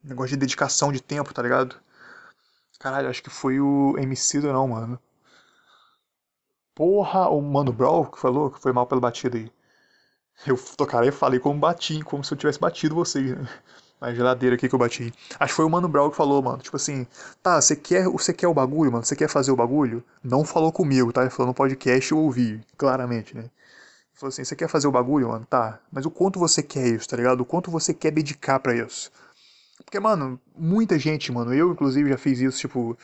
Negócio 0.06 0.32
de 0.32 0.38
dedicação 0.38 0.92
de 0.92 1.02
tempo, 1.02 1.34
tá 1.34 1.42
ligado? 1.42 1.76
Caralho, 2.80 3.10
acho 3.10 3.24
que 3.24 3.30
foi 3.30 3.60
o 3.60 3.98
MC 3.98 4.40
do 4.40 4.54
não, 4.54 4.68
mano. 4.68 5.00
Porra, 6.76 7.30
o 7.30 7.42
Mano 7.42 7.74
Brown 7.74 8.06
que 8.06 8.20
falou 8.20 8.52
que 8.52 8.62
foi 8.62 8.72
mal 8.72 8.86
pela 8.86 9.02
batida 9.02 9.38
aí. 9.38 9.52
Eu 10.46 10.58
tocarei 10.78 11.10
e 11.10 11.12
falei 11.12 11.40
como 11.40 11.60
bati, 11.60 12.02
como 12.04 12.24
se 12.24 12.34
eu 12.34 12.38
tivesse 12.38 12.60
batido 12.60 12.94
vocês, 12.94 13.32
né? 13.36 13.48
A 14.00 14.14
geladeira 14.14 14.56
aqui 14.56 14.68
que 14.68 14.76
eu 14.76 14.80
bati. 14.80 15.14
Acho 15.40 15.54
que 15.54 15.56
foi 15.56 15.66
o 15.66 15.70
Mano 15.70 15.88
Brown 15.88 16.12
que 16.12 16.18
falou, 16.18 16.42
mano. 16.44 16.62
Tipo 16.62 16.76
assim, 16.76 17.08
tá, 17.42 17.60
você 17.60 17.76
quer, 17.76 18.08
você 18.10 18.34
quer 18.34 18.48
o 18.48 18.54
bagulho, 18.54 18.92
mano? 18.92 19.06
Você 19.06 19.16
quer 19.16 19.30
fazer 19.30 19.52
o 19.52 19.56
bagulho? 19.56 20.04
Não 20.22 20.44
falou 20.44 20.72
comigo, 20.72 21.14
tá? 21.14 21.22
Ele 21.22 21.30
falou 21.30 21.48
no 21.48 21.54
podcast 21.54 22.12
eu 22.12 22.20
ouvi, 22.20 22.62
claramente, 22.78 23.36
né? 23.36 23.50
falou 24.14 24.30
assim, 24.30 24.44
você 24.44 24.56
quer 24.56 24.70
fazer 24.70 24.88
o 24.88 24.92
bagulho, 24.92 25.30
mano? 25.30 25.46
Tá. 25.46 25.80
Mas 25.92 26.06
o 26.06 26.12
quanto 26.12 26.40
você 26.40 26.64
quer 26.64 26.88
isso, 26.88 27.08
tá 27.08 27.18
ligado? 27.18 27.42
O 27.42 27.46
quanto 27.46 27.70
você 27.72 27.94
quer 27.94 28.12
dedicar 28.12 28.60
para 28.60 28.76
isso? 28.76 29.12
Porque, 29.84 30.00
mano, 30.00 30.40
muita 30.56 30.98
gente, 30.98 31.32
mano, 31.32 31.54
eu 31.54 31.72
inclusive 31.72 32.10
já 32.10 32.18
fiz 32.18 32.40
isso, 32.40 32.60
tipo, 32.60 32.98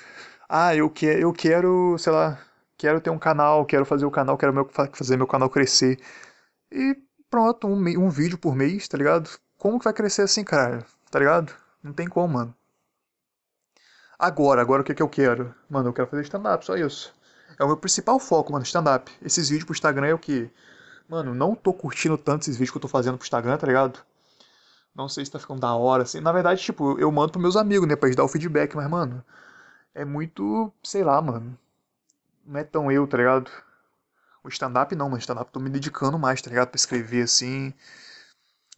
ah, 0.49 0.75
eu, 0.75 0.89
que, 0.89 1.05
eu 1.05 1.33
quero, 1.33 1.97
sei 1.97 2.11
lá, 2.13 2.39
quero 2.77 3.01
ter 3.01 3.09
um 3.09 3.19
canal, 3.19 3.65
quero 3.65 3.85
fazer 3.85 4.05
o 4.05 4.11
canal, 4.11 4.37
quero 4.37 4.53
meu, 4.53 4.69
fazer 4.93 5.17
meu 5.17 5.27
canal 5.27 5.49
crescer. 5.49 5.99
E 6.71 6.97
pronto, 7.29 7.67
um, 7.67 7.75
um 7.99 8.09
vídeo 8.09 8.37
por 8.37 8.55
mês, 8.55 8.87
tá 8.87 8.97
ligado? 8.97 9.29
Como 9.57 9.77
que 9.79 9.85
vai 9.85 9.93
crescer 9.93 10.23
assim, 10.23 10.43
cara? 10.43 10.85
Tá 11.09 11.19
ligado? 11.19 11.53
Não 11.83 11.93
tem 11.93 12.07
como, 12.07 12.33
mano. 12.33 12.55
Agora, 14.17 14.61
agora 14.61 14.81
o 14.81 14.85
que, 14.85 14.93
que 14.93 15.01
eu 15.01 15.09
quero? 15.09 15.53
Mano, 15.69 15.89
eu 15.89 15.93
quero 15.93 16.07
fazer 16.07 16.23
stand-up, 16.23 16.65
só 16.65 16.75
isso. 16.75 17.13
É 17.59 17.63
o 17.63 17.67
meu 17.67 17.77
principal 17.77 18.19
foco, 18.19 18.51
mano, 18.51 18.63
stand-up. 18.63 19.11
Esses 19.21 19.49
vídeos 19.49 19.65
pro 19.65 19.73
Instagram 19.73 20.07
é 20.07 20.13
o 20.13 20.19
que? 20.19 20.49
Mano, 21.07 21.33
não 21.35 21.55
tô 21.55 21.73
curtindo 21.73 22.17
tanto 22.17 22.43
esses 22.43 22.55
vídeos 22.55 22.71
que 22.71 22.77
eu 22.77 22.81
tô 22.81 22.87
fazendo 22.87 23.17
pro 23.17 23.25
Instagram, 23.25 23.57
tá 23.57 23.67
ligado? 23.67 23.99
Não 24.95 25.07
sei 25.07 25.25
se 25.25 25.31
tá 25.31 25.39
ficando 25.39 25.61
da 25.61 25.73
hora, 25.75 26.03
assim. 26.03 26.19
Na 26.19 26.31
verdade, 26.31 26.61
tipo, 26.61 26.99
eu 26.99 27.11
mando 27.11 27.31
pros 27.31 27.41
meus 27.41 27.55
amigos, 27.55 27.87
né, 27.87 27.95
pra 27.95 28.07
eles 28.07 28.15
dar 28.15 28.23
o 28.23 28.27
feedback, 28.27 28.75
mas, 28.75 28.89
mano, 28.89 29.23
é 29.95 30.05
muito, 30.05 30.71
sei 30.83 31.03
lá, 31.03 31.21
mano. 31.21 31.57
Não 32.45 32.59
é 32.59 32.63
tão 32.63 32.91
eu, 32.91 33.07
tá 33.07 33.17
ligado? 33.17 33.51
O 34.43 34.49
stand-up 34.49 34.95
não, 34.95 35.07
mano. 35.09 35.19
Stand-up 35.19 35.51
tô 35.51 35.59
me 35.59 35.69
dedicando 35.69 36.17
mais, 36.19 36.41
tá 36.41 36.49
ligado? 36.49 36.69
Pra 36.69 36.77
escrever 36.77 37.23
assim. 37.23 37.73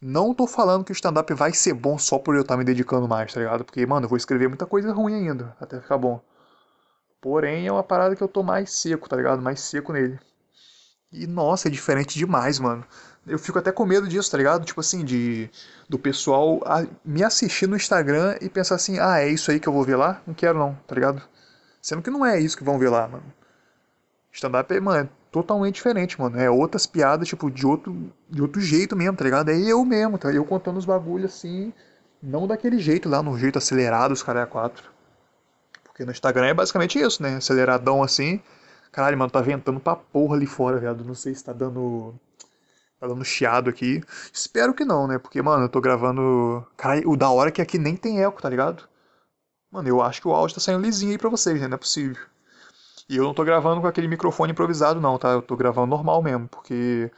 Não 0.00 0.34
tô 0.34 0.46
falando 0.46 0.84
que 0.84 0.92
o 0.92 0.94
stand-up 0.94 1.32
vai 1.34 1.52
ser 1.52 1.72
bom 1.74 1.98
só 1.98 2.18
por 2.18 2.34
eu 2.34 2.42
estar 2.42 2.54
tá 2.54 2.58
me 2.58 2.64
dedicando 2.64 3.08
mais, 3.08 3.32
tá 3.32 3.40
ligado? 3.40 3.64
Porque, 3.64 3.84
mano, 3.86 4.04
eu 4.04 4.08
vou 4.08 4.18
escrever 4.18 4.48
muita 4.48 4.66
coisa 4.66 4.92
ruim 4.92 5.14
ainda, 5.14 5.56
até 5.60 5.80
ficar 5.80 5.98
bom. 5.98 6.20
Porém, 7.20 7.66
é 7.66 7.72
uma 7.72 7.82
parada 7.82 8.14
que 8.14 8.22
eu 8.22 8.28
tô 8.28 8.42
mais 8.42 8.70
seco, 8.70 9.08
tá 9.08 9.16
ligado? 9.16 9.40
Mais 9.42 9.60
seco 9.60 9.92
nele. 9.92 10.20
E, 11.14 11.26
nossa, 11.28 11.68
é 11.68 11.70
diferente 11.70 12.18
demais, 12.18 12.58
mano. 12.58 12.84
Eu 13.26 13.38
fico 13.38 13.58
até 13.58 13.70
com 13.72 13.86
medo 13.86 14.06
disso, 14.08 14.30
tá 14.30 14.36
ligado? 14.36 14.64
Tipo 14.64 14.80
assim, 14.80 15.04
de 15.04 15.48
do 15.88 15.98
pessoal 15.98 16.60
me 17.04 17.22
assistir 17.22 17.66
no 17.68 17.76
Instagram 17.76 18.36
e 18.40 18.48
pensar 18.48 18.74
assim, 18.74 18.98
ah, 18.98 19.20
é 19.20 19.28
isso 19.28 19.50
aí 19.50 19.60
que 19.60 19.68
eu 19.68 19.72
vou 19.72 19.84
ver 19.84 19.96
lá? 19.96 20.20
Não 20.26 20.34
quero 20.34 20.58
não, 20.58 20.74
tá 20.86 20.94
ligado? 20.94 21.22
Sendo 21.80 22.02
que 22.02 22.10
não 22.10 22.26
é 22.26 22.40
isso 22.40 22.56
que 22.56 22.64
vão 22.64 22.78
ver 22.78 22.88
lá, 22.88 23.06
mano. 23.06 23.24
Stand-up 24.32 24.74
é, 24.74 24.80
mano, 24.80 25.04
é 25.04 25.08
totalmente 25.30 25.76
diferente, 25.76 26.20
mano. 26.20 26.38
É 26.38 26.50
outras 26.50 26.86
piadas, 26.86 27.28
tipo, 27.28 27.50
de 27.50 27.64
outro, 27.66 28.12
de 28.28 28.42
outro 28.42 28.60
jeito 28.60 28.96
mesmo, 28.96 29.16
tá 29.16 29.24
ligado? 29.24 29.50
É 29.50 29.56
eu 29.56 29.84
mesmo, 29.84 30.18
tá? 30.18 30.32
Eu 30.32 30.44
contando 30.44 30.78
os 30.78 30.84
bagulhos 30.84 31.32
assim, 31.32 31.72
não 32.22 32.46
daquele 32.46 32.78
jeito 32.78 33.08
lá, 33.08 33.22
no 33.22 33.38
jeito 33.38 33.58
acelerado, 33.58 34.12
os 34.12 34.22
caras 34.22 34.42
é 34.42 34.46
quatro. 34.46 34.90
Porque 35.84 36.04
no 36.04 36.10
Instagram 36.10 36.46
é 36.46 36.54
basicamente 36.54 36.98
isso, 36.98 37.22
né? 37.22 37.36
Aceleradão 37.36 38.02
assim. 38.02 38.42
Caralho, 38.94 39.18
mano, 39.18 39.28
tá 39.28 39.40
ventando 39.40 39.80
pra 39.80 39.96
porra 39.96 40.36
ali 40.36 40.46
fora, 40.46 40.78
viado. 40.78 41.04
Não 41.04 41.16
sei 41.16 41.34
se 41.34 41.42
tá 41.42 41.52
dando. 41.52 42.14
Tá 43.00 43.08
dando 43.08 43.24
chiado 43.24 43.68
aqui. 43.68 44.00
Espero 44.32 44.72
que 44.72 44.84
não, 44.84 45.08
né? 45.08 45.18
Porque, 45.18 45.42
mano, 45.42 45.64
eu 45.64 45.68
tô 45.68 45.80
gravando. 45.80 46.64
Caralho, 46.76 47.10
o 47.10 47.16
da 47.16 47.28
hora 47.28 47.48
é 47.48 47.52
que 47.52 47.60
aqui 47.60 47.76
nem 47.76 47.96
tem 47.96 48.22
eco, 48.22 48.40
tá 48.40 48.48
ligado? 48.48 48.88
Mano, 49.70 49.88
eu 49.88 50.00
acho 50.00 50.20
que 50.20 50.28
o 50.28 50.32
áudio 50.32 50.54
tá 50.54 50.60
saindo 50.60 50.80
lisinho 50.80 51.10
aí 51.10 51.18
pra 51.18 51.28
vocês, 51.28 51.60
né? 51.60 51.66
Não 51.66 51.74
é 51.74 51.78
possível. 51.78 52.24
E 53.08 53.16
eu 53.16 53.24
não 53.24 53.34
tô 53.34 53.44
gravando 53.44 53.80
com 53.80 53.88
aquele 53.88 54.06
microfone 54.06 54.52
improvisado, 54.52 55.00
não, 55.00 55.18
tá? 55.18 55.30
Eu 55.30 55.42
tô 55.42 55.56
gravando 55.56 55.88
normal 55.88 56.22
mesmo, 56.22 56.48
porque 56.48 57.10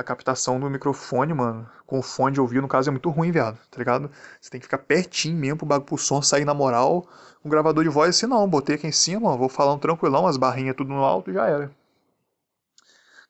a 0.00 0.04
captação 0.04 0.58
do 0.58 0.70
microfone, 0.70 1.32
mano, 1.34 1.68
com 1.86 1.98
o 1.98 2.02
fone 2.02 2.34
de 2.34 2.40
ouvido, 2.40 2.62
no 2.62 2.68
caso, 2.68 2.88
é 2.88 2.92
muito 2.92 3.10
ruim, 3.10 3.30
viado, 3.30 3.58
tá 3.70 3.78
ligado? 3.78 4.10
Você 4.40 4.50
tem 4.50 4.60
que 4.60 4.66
ficar 4.66 4.78
pertinho 4.78 5.36
mesmo 5.36 5.58
pro, 5.58 5.80
pro 5.80 5.98
som 5.98 6.22
sair 6.22 6.44
na 6.44 6.54
moral. 6.54 7.06
Um 7.44 7.50
gravador 7.50 7.84
de 7.84 7.90
voz 7.90 8.10
assim 8.16 8.26
não, 8.26 8.48
botei 8.48 8.76
aqui 8.76 8.86
em 8.86 8.92
cima, 8.92 9.36
vou 9.36 9.48
falando 9.48 9.80
tranquilão, 9.80 10.26
as 10.26 10.36
barrinhas 10.36 10.76
tudo 10.76 10.88
no 10.90 11.04
alto 11.04 11.30
e 11.30 11.34
já 11.34 11.46
era. 11.46 11.70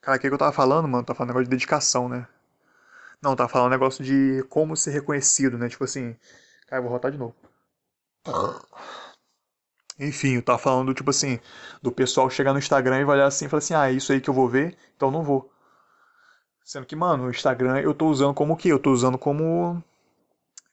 Cara, 0.00 0.16
o 0.16 0.20
que, 0.20 0.28
que 0.28 0.34
eu 0.34 0.38
tava 0.38 0.52
falando, 0.52 0.88
mano? 0.88 1.04
Tava 1.04 1.16
falando 1.16 1.30
negócio 1.30 1.44
de 1.44 1.50
dedicação, 1.50 2.08
né? 2.08 2.26
Não, 3.22 3.36
tava 3.36 3.48
falando 3.48 3.70
negócio 3.70 4.02
de 4.04 4.44
como 4.48 4.76
ser 4.76 4.92
reconhecido, 4.92 5.58
né? 5.58 5.68
Tipo 5.68 5.84
assim. 5.84 6.16
Cara, 6.66 6.78
eu 6.80 6.84
vou 6.84 6.92
rotar 6.92 7.10
de 7.10 7.18
novo. 7.18 7.34
Enfim, 9.98 10.36
eu 10.36 10.42
tava 10.42 10.58
falando, 10.58 10.94
tipo 10.94 11.10
assim, 11.10 11.38
do 11.82 11.92
pessoal 11.92 12.30
chegar 12.30 12.52
no 12.52 12.58
Instagram 12.58 13.00
e 13.00 13.04
olhar 13.04 13.26
assim 13.26 13.44
e 13.44 13.48
falar 13.48 13.58
assim, 13.58 13.74
ah, 13.74 13.88
é 13.90 13.92
isso 13.92 14.12
aí 14.12 14.20
que 14.20 14.30
eu 14.30 14.34
vou 14.34 14.48
ver, 14.48 14.76
então 14.96 15.10
não 15.10 15.22
vou. 15.22 15.52
Sendo 16.70 16.86
que, 16.86 16.94
mano, 16.94 17.24
o 17.24 17.30
Instagram 17.30 17.80
eu 17.80 17.92
tô 17.92 18.06
usando 18.06 18.32
como 18.32 18.54
o 18.54 18.56
quê? 18.56 18.68
Eu 18.68 18.78
tô 18.78 18.92
usando 18.92 19.18
como 19.18 19.82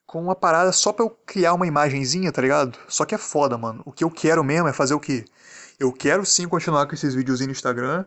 com 0.05 0.21
uma 0.21 0.35
parada 0.35 0.71
só 0.71 0.93
pra 0.93 1.03
eu 1.03 1.09
criar 1.09 1.55
uma 1.55 1.65
imagenzinha, 1.65 2.31
tá 2.31 2.39
ligado? 2.39 2.77
Só 2.87 3.03
que 3.03 3.15
é 3.15 3.17
foda, 3.17 3.57
mano. 3.57 3.81
O 3.83 3.91
que 3.91 4.03
eu 4.03 4.11
quero 4.11 4.43
mesmo 4.43 4.67
é 4.67 4.73
fazer 4.73 4.93
o 4.93 4.99
quê? 4.99 5.25
Eu 5.79 5.91
quero 5.91 6.23
sim 6.23 6.47
continuar 6.47 6.85
com 6.85 6.93
esses 6.93 7.15
videozinhos 7.15 7.47
no 7.47 7.51
Instagram, 7.53 8.05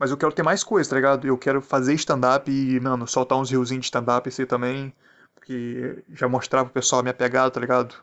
mas 0.00 0.10
eu 0.10 0.16
quero 0.16 0.32
ter 0.32 0.42
mais 0.42 0.64
coisas, 0.64 0.88
tá 0.90 0.96
ligado? 0.96 1.24
Eu 1.24 1.38
quero 1.38 1.62
fazer 1.62 1.94
stand-up 1.94 2.50
e, 2.50 2.80
mano, 2.80 3.06
soltar 3.06 3.38
uns 3.38 3.50
riozinhos 3.52 3.82
de 3.82 3.86
stand-up 3.86 4.28
assim 4.28 4.44
também, 4.44 4.92
porque 5.36 6.02
já 6.14 6.28
mostrar 6.28 6.64
pro 6.64 6.74
pessoal 6.74 7.00
a 7.00 7.02
minha 7.04 7.14
pegada, 7.14 7.52
tá 7.52 7.60
ligado? 7.60 7.94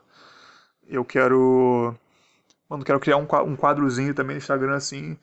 Eu 0.88 1.04
quero. 1.04 1.94
Mano, 2.70 2.84
quero 2.84 2.98
criar 2.98 3.18
um 3.18 3.56
quadrozinho 3.56 4.14
também 4.14 4.36
no 4.36 4.40
Instagram 4.40 4.76
assim. 4.76 5.18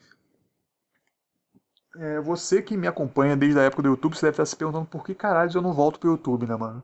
É, 1.98 2.20
você 2.20 2.62
que 2.62 2.76
me 2.76 2.86
acompanha 2.86 3.36
desde 3.36 3.58
a 3.58 3.64
época 3.64 3.82
do 3.82 3.88
YouTube, 3.88 4.14
você 4.16 4.26
deve 4.26 4.34
estar 4.34 4.46
se 4.46 4.54
perguntando 4.54 4.86
por 4.86 5.04
que 5.04 5.14
caralho 5.14 5.50
eu 5.52 5.60
não 5.60 5.72
volto 5.72 5.98
pro 5.98 6.10
YouTube, 6.10 6.46
né, 6.46 6.54
mano? 6.56 6.82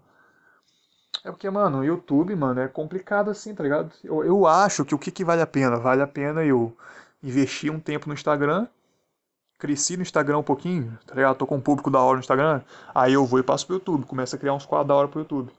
É 1.24 1.30
porque, 1.30 1.48
mano, 1.48 1.78
o 1.78 1.84
YouTube, 1.84 2.34
mano, 2.34 2.60
é 2.60 2.68
complicado 2.68 3.30
assim, 3.30 3.54
tá 3.54 3.62
ligado? 3.62 3.92
Eu, 4.02 4.24
eu 4.24 4.46
acho 4.46 4.84
que 4.84 4.94
o 4.94 4.98
que, 4.98 5.10
que 5.10 5.24
vale 5.24 5.40
a 5.40 5.46
pena? 5.46 5.76
Vale 5.78 6.02
a 6.02 6.06
pena 6.06 6.44
eu 6.44 6.76
investir 7.22 7.70
um 7.72 7.80
tempo 7.80 8.08
no 8.08 8.14
Instagram, 8.14 8.66
cresci 9.58 9.96
no 9.96 10.02
Instagram 10.02 10.38
um 10.38 10.42
pouquinho, 10.42 10.98
tá 11.06 11.14
ligado? 11.14 11.36
Tô 11.36 11.46
com 11.46 11.56
um 11.56 11.60
público 11.60 11.90
da 11.90 12.00
hora 12.00 12.16
no 12.16 12.20
Instagram, 12.20 12.62
aí 12.94 13.12
eu 13.14 13.24
vou 13.24 13.38
e 13.38 13.42
passo 13.42 13.66
pro 13.66 13.76
YouTube, 13.76 14.06
começo 14.06 14.34
a 14.34 14.38
criar 14.38 14.54
uns 14.54 14.66
quadros 14.66 14.88
da 14.88 14.94
hora 14.96 15.08
pro 15.08 15.20
YouTube. 15.20 15.52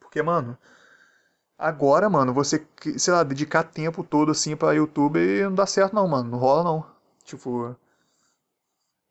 Porque, 0.00 0.22
mano, 0.22 0.56
Agora, 1.58 2.10
mano, 2.10 2.34
você, 2.34 2.66
sei 2.98 3.14
lá, 3.14 3.22
dedicar 3.22 3.64
tempo 3.64 4.04
todo 4.04 4.30
assim 4.30 4.54
pra 4.56 4.72
YouTube 4.74 5.18
não 5.44 5.54
dá 5.54 5.66
certo 5.66 5.94
não, 5.94 6.06
mano. 6.06 6.30
Não 6.30 6.38
rola 6.38 6.62
não. 6.62 6.86
Tipo. 7.24 7.74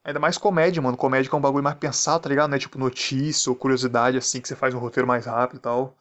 Ainda 0.06 0.20
mais 0.20 0.38
comédia, 0.38 0.82
mano. 0.82 0.96
Comédia 0.96 1.30
que 1.30 1.36
é 1.36 1.38
um 1.38 1.42
bagulho 1.42 1.64
mais 1.64 1.76
pensado, 1.76 2.22
tá 2.22 2.30
ligado? 2.30 2.50
Não 2.50 2.56
é 2.56 2.60
tipo 2.60 2.78
notícia 2.78 3.50
ou 3.50 3.56
curiosidade, 3.56 4.18
assim, 4.18 4.40
que 4.40 4.48
você 4.48 4.56
faz 4.56 4.74
um 4.74 4.78
roteiro 4.80 5.08
mais 5.08 5.26
rápido 5.26 5.58
e 5.58 5.62
tal. 5.62 5.96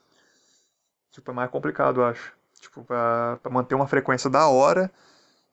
Tipo, 1.11 1.31
é 1.31 1.35
mais 1.35 1.51
complicado, 1.51 2.01
eu 2.01 2.05
acho. 2.07 2.33
Tipo, 2.61 2.85
pra, 2.85 3.39
pra 3.43 3.51
manter 3.51 3.75
uma 3.75 3.87
frequência 3.87 4.29
da 4.29 4.47
hora 4.47 4.91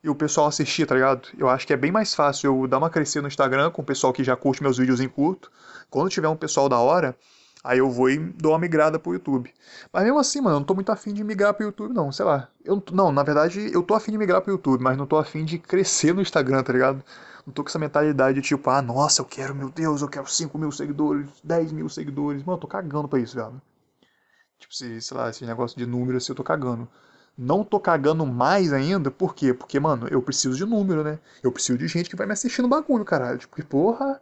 e 0.03 0.09
o 0.09 0.15
pessoal 0.15 0.47
assistir, 0.47 0.85
tá 0.85 0.95
ligado? 0.95 1.29
Eu 1.37 1.49
acho 1.49 1.65
que 1.65 1.73
é 1.73 1.77
bem 1.77 1.91
mais 1.91 2.13
fácil 2.13 2.61
eu 2.61 2.67
dar 2.67 2.77
uma 2.77 2.89
crescida 2.89 3.21
no 3.21 3.27
Instagram 3.27 3.71
com 3.71 3.81
o 3.81 3.85
pessoal 3.85 4.11
que 4.11 4.23
já 4.23 4.35
curte 4.35 4.61
meus 4.61 4.77
vídeos 4.77 4.99
em 4.99 5.07
curto. 5.07 5.51
Quando 5.89 6.09
tiver 6.09 6.27
um 6.27 6.35
pessoal 6.35 6.67
da 6.67 6.79
hora, 6.79 7.15
Aí 7.63 7.77
eu 7.77 7.91
vou 7.91 8.09
e 8.09 8.17
dou 8.17 8.53
uma 8.53 8.59
migrada 8.59 8.97
pro 8.97 9.13
YouTube. 9.13 9.53
Mas 9.93 10.03
mesmo 10.03 10.17
assim, 10.17 10.41
mano, 10.41 10.55
eu 10.55 10.59
não 10.61 10.65
tô 10.65 10.73
muito 10.73 10.91
afim 10.91 11.13
de 11.13 11.23
migrar 11.23 11.53
pro 11.53 11.65
YouTube, 11.65 11.93
não, 11.93 12.11
sei 12.11 12.25
lá. 12.25 12.47
Eu, 12.65 12.83
não, 12.91 13.11
na 13.11 13.21
verdade, 13.21 13.69
eu 13.71 13.83
tô 13.83 13.93
afim 13.93 14.11
de 14.11 14.17
migrar 14.17 14.41
pro 14.41 14.51
YouTube, 14.51 14.81
mas 14.81 14.97
não 14.97 15.05
tô 15.05 15.17
afim 15.17 15.45
de 15.45 15.59
crescer 15.59 16.13
no 16.13 16.21
Instagram, 16.21 16.63
tá 16.63 16.73
ligado? 16.73 17.03
Não 17.45 17.53
tô 17.53 17.63
com 17.63 17.69
essa 17.69 17.79
mentalidade 17.79 18.41
de 18.41 18.47
tipo, 18.47 18.69
ah, 18.69 18.81
nossa, 18.81 19.21
eu 19.21 19.25
quero, 19.25 19.55
meu 19.55 19.69
Deus, 19.69 20.01
eu 20.01 20.07
quero 20.07 20.27
5 20.27 20.57
mil 20.57 20.71
seguidores, 20.71 21.29
10 21.43 21.71
mil 21.71 21.89
seguidores. 21.89 22.43
Mano, 22.43 22.57
eu 22.57 22.61
tô 22.61 22.67
cagando 22.67 23.07
pra 23.07 23.19
isso, 23.19 23.35
velho. 23.35 23.61
Tipo, 24.59 24.75
se, 24.75 25.01
sei 25.01 25.17
lá, 25.17 25.29
esse 25.29 25.45
negócio 25.45 25.77
de 25.77 25.85
número 25.85 26.17
assim, 26.17 26.31
eu 26.31 26.35
tô 26.35 26.43
cagando. 26.43 26.87
Não 27.37 27.63
tô 27.63 27.79
cagando 27.79 28.25
mais 28.25 28.71
ainda, 28.73 29.09
por 29.09 29.33
quê? 29.33 29.53
Porque, 29.53 29.79
mano, 29.79 30.07
eu 30.09 30.21
preciso 30.21 30.55
de 30.55 30.65
número, 30.65 31.03
né? 31.03 31.19
Eu 31.41 31.51
preciso 31.51 31.77
de 31.77 31.87
gente 31.87 32.09
que 32.09 32.15
vai 32.15 32.27
me 32.27 32.33
assistir 32.33 32.61
no 32.61 32.67
bagulho, 32.67 33.03
caralho. 33.05 33.39
Tipo, 33.39 33.63
porra 33.65 34.21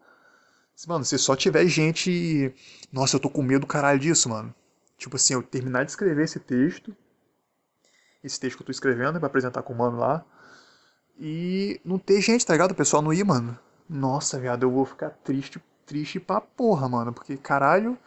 Mano, 0.87 1.03
se 1.03 1.17
só 1.17 1.35
tiver 1.35 1.67
gente. 1.67 2.53
Nossa, 2.91 3.17
eu 3.17 3.19
tô 3.19 3.29
com 3.29 3.41
medo 3.41 3.61
do 3.61 3.67
caralho 3.67 3.99
disso, 3.99 4.29
mano. 4.29 4.53
Tipo 4.97 5.17
assim, 5.17 5.33
eu 5.33 5.43
terminar 5.43 5.83
de 5.83 5.91
escrever 5.91 6.23
esse 6.23 6.39
texto. 6.39 6.95
Esse 8.23 8.39
texto 8.39 8.57
que 8.57 8.63
eu 8.63 8.65
tô 8.65 8.71
escrevendo 8.71 9.19
pra 9.19 9.27
apresentar 9.27 9.61
com 9.61 9.73
o 9.73 9.77
mano 9.77 9.97
lá. 9.97 10.25
E 11.19 11.81
não 11.83 11.99
ter 11.99 12.21
gente, 12.21 12.45
tá 12.45 12.53
ligado? 12.53 12.71
O 12.71 12.75
pessoal 12.75 13.01
não 13.01 13.11
ir, 13.11 13.25
mano. 13.25 13.57
Nossa, 13.89 14.39
viado, 14.39 14.63
eu 14.63 14.71
vou 14.71 14.85
ficar 14.85 15.09
triste, 15.23 15.61
triste 15.85 16.19
pra 16.19 16.39
porra, 16.39 16.87
mano. 16.87 17.11
Porque, 17.11 17.35
caralho. 17.35 17.97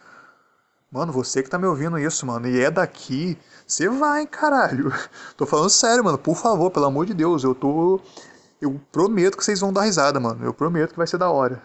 Mano, 0.91 1.11
você 1.11 1.43
que 1.43 1.49
tá 1.49 1.57
me 1.57 1.65
ouvindo 1.65 1.97
isso, 1.97 2.25
mano, 2.25 2.47
e 2.47 2.59
é 2.61 2.69
daqui, 2.69 3.35
você 3.65 3.89
vai, 3.89 4.27
caralho. 4.27 4.91
Tô 5.35 5.45
falando 5.45 5.69
sério, 5.69 6.03
mano. 6.03 6.17
Por 6.17 6.35
favor, 6.35 6.69
pelo 6.69 6.85
amor 6.85 7.05
de 7.05 7.13
Deus, 7.13 7.43
eu 7.43 7.55
tô. 7.55 7.99
Eu 8.61 8.79
prometo 8.91 9.35
que 9.35 9.43
vocês 9.43 9.59
vão 9.59 9.73
dar 9.73 9.81
risada, 9.81 10.19
mano. 10.19 10.45
Eu 10.45 10.53
prometo 10.53 10.91
que 10.91 10.97
vai 10.97 11.07
ser 11.07 11.17
da 11.17 11.29
hora. 11.31 11.61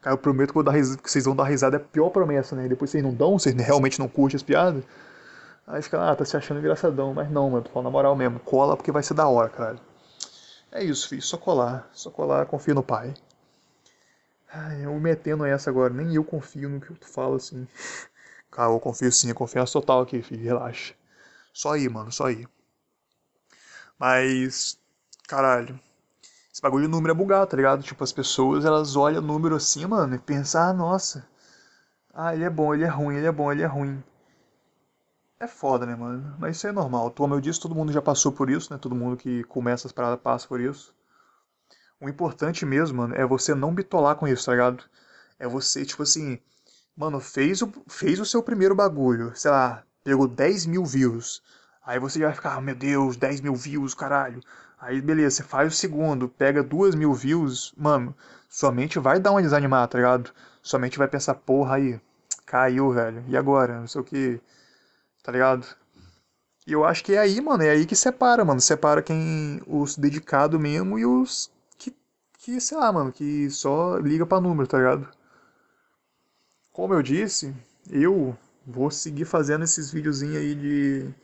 Cara, 0.00 0.14
eu 0.14 0.18
prometo 0.18 0.48
que, 0.48 0.54
vou 0.54 0.62
dar 0.62 0.72
que 0.72 1.10
vocês 1.10 1.24
vão 1.24 1.36
dar 1.36 1.44
risada. 1.44 1.76
É 1.76 1.80
a 1.80 1.80
pior 1.80 2.10
promessa, 2.10 2.56
né? 2.56 2.66
E 2.66 2.68
depois 2.68 2.90
vocês 2.90 3.04
não 3.04 3.14
dão, 3.14 3.38
vocês 3.38 3.54
realmente 3.54 3.98
não 3.98 4.08
curtem 4.08 4.36
as 4.36 4.42
piadas. 4.42 4.82
Aí 5.66 5.80
fica, 5.82 6.10
ah, 6.10 6.16
tá 6.16 6.24
se 6.24 6.36
achando 6.36 6.58
engraçadão. 6.58 7.14
Mas 7.14 7.30
não, 7.30 7.50
mano, 7.50 7.64
tô 7.64 7.70
falando 7.70 7.84
na 7.84 7.90
moral 7.90 8.16
mesmo. 8.16 8.40
Cola 8.40 8.76
porque 8.76 8.90
vai 8.90 9.02
ser 9.02 9.14
da 9.14 9.28
hora, 9.28 9.48
cara. 9.48 9.91
É 10.72 10.82
isso, 10.82 11.08
filho. 11.08 11.22
Só 11.22 11.36
colar. 11.36 11.88
Só 11.92 12.10
colar, 12.10 12.46
confia 12.46 12.74
no 12.74 12.82
pai. 12.82 13.14
Ai, 14.52 14.84
eu 14.84 14.98
metendo 15.00 15.44
essa 15.44 15.70
agora. 15.70 15.92
Nem 15.92 16.14
eu 16.14 16.24
confio 16.24 16.68
no 16.68 16.80
que 16.80 16.92
tu 16.94 17.08
fala, 17.08 17.36
assim. 17.36 17.66
Cara, 18.50 18.70
eu 18.72 18.80
confio 18.80 19.10
sim. 19.12 19.28
Eu 19.28 19.34
confiança 19.34 19.72
total 19.72 20.00
aqui, 20.02 20.22
filho. 20.22 20.42
Relaxa. 20.44 20.94
Só 21.52 21.72
aí, 21.74 21.88
mano. 21.88 22.10
Só 22.12 22.26
aí. 22.26 22.46
Mas... 23.98 24.78
Caralho. 25.28 25.78
Esse 26.52 26.60
bagulho 26.60 26.84
de 26.84 26.90
número 26.90 27.12
é 27.12 27.16
bugado, 27.16 27.46
tá 27.50 27.56
ligado? 27.56 27.82
Tipo, 27.82 28.04
as 28.04 28.12
pessoas, 28.12 28.64
elas 28.64 28.94
olham 28.96 29.22
o 29.22 29.26
número 29.26 29.56
assim, 29.56 29.86
mano, 29.86 30.14
e 30.14 30.18
pensam, 30.18 30.62
ah, 30.62 30.72
nossa. 30.72 31.26
Ah, 32.12 32.34
ele 32.34 32.44
é 32.44 32.50
bom, 32.50 32.74
ele 32.74 32.84
é 32.84 32.88
ruim, 32.88 33.16
ele 33.16 33.26
é 33.26 33.32
bom, 33.32 33.50
ele 33.50 33.62
é 33.62 33.66
ruim. 33.66 34.02
É 35.42 35.48
foda, 35.48 35.84
né, 35.84 35.96
mano? 35.96 36.36
Mas 36.38 36.56
isso 36.56 36.68
é 36.68 36.72
normal. 36.72 37.10
Como 37.10 37.34
eu 37.34 37.40
disse, 37.40 37.58
todo 37.58 37.74
mundo 37.74 37.92
já 37.92 38.00
passou 38.00 38.30
por 38.30 38.48
isso, 38.48 38.72
né? 38.72 38.78
Todo 38.78 38.94
mundo 38.94 39.16
que 39.16 39.42
começa 39.44 39.88
as 39.88 39.92
paradas 39.92 40.20
passa 40.20 40.46
por 40.46 40.60
isso. 40.60 40.94
O 42.00 42.08
importante 42.08 42.64
mesmo, 42.64 42.98
mano, 42.98 43.16
é 43.16 43.26
você 43.26 43.52
não 43.52 43.74
bitolar 43.74 44.14
com 44.14 44.28
isso, 44.28 44.46
tá 44.46 44.52
ligado? 44.52 44.84
É 45.40 45.48
você, 45.48 45.84
tipo 45.84 46.04
assim, 46.04 46.38
mano, 46.96 47.18
fez 47.18 47.60
o, 47.60 47.72
fez 47.88 48.20
o 48.20 48.24
seu 48.24 48.40
primeiro 48.40 48.72
bagulho, 48.76 49.32
sei 49.34 49.50
lá, 49.50 49.82
pegou 50.04 50.28
10 50.28 50.64
mil 50.64 50.84
views. 50.84 51.42
Aí 51.84 51.98
você 51.98 52.20
já 52.20 52.26
vai 52.26 52.34
ficar, 52.36 52.54
ah, 52.54 52.60
meu 52.60 52.76
Deus, 52.76 53.16
10 53.16 53.40
mil 53.40 53.56
views, 53.56 53.94
caralho. 53.94 54.40
Aí 54.80 55.00
beleza, 55.00 55.38
você 55.38 55.42
faz 55.42 55.72
o 55.72 55.76
segundo, 55.76 56.28
pega 56.28 56.62
duas 56.62 56.94
mil 56.94 57.12
views, 57.14 57.74
mano, 57.76 58.14
sua 58.48 58.70
mente 58.70 59.00
vai 59.00 59.18
dar 59.18 59.32
uma 59.32 59.42
desanimada, 59.42 59.88
tá 59.88 59.98
ligado? 59.98 60.32
Sua 60.62 60.78
mente 60.78 60.98
vai 60.98 61.08
pensar, 61.08 61.34
porra 61.34 61.76
aí, 61.76 62.00
caiu, 62.46 62.92
velho, 62.92 63.24
e 63.26 63.36
agora? 63.36 63.80
Não 63.80 63.88
sei 63.88 64.00
o 64.00 64.04
que, 64.04 64.40
tá 65.22 65.32
ligado? 65.32 65.66
E 66.66 66.72
eu 66.72 66.84
acho 66.84 67.04
que 67.04 67.14
é 67.14 67.18
aí, 67.18 67.40
mano, 67.40 67.62
é 67.62 67.70
aí 67.70 67.86
que 67.86 67.96
separa, 67.96 68.44
mano. 68.44 68.60
Separa 68.60 69.02
quem, 69.02 69.60
os 69.66 69.96
dedicados 69.96 70.60
mesmo 70.60 70.98
e 70.98 71.06
os 71.06 71.50
que, 71.78 71.94
que, 72.38 72.60
sei 72.60 72.78
lá, 72.78 72.92
mano, 72.92 73.12
que 73.12 73.50
só 73.50 73.96
liga 73.98 74.26
pra 74.26 74.40
número, 74.40 74.68
tá 74.68 74.78
ligado? 74.78 75.08
Como 76.72 76.94
eu 76.94 77.02
disse, 77.02 77.54
eu 77.90 78.36
vou 78.66 78.90
seguir 78.90 79.24
fazendo 79.24 79.64
esses 79.64 79.90
videozinhos 79.90 80.36
aí 80.36 80.54
de. 80.54 81.14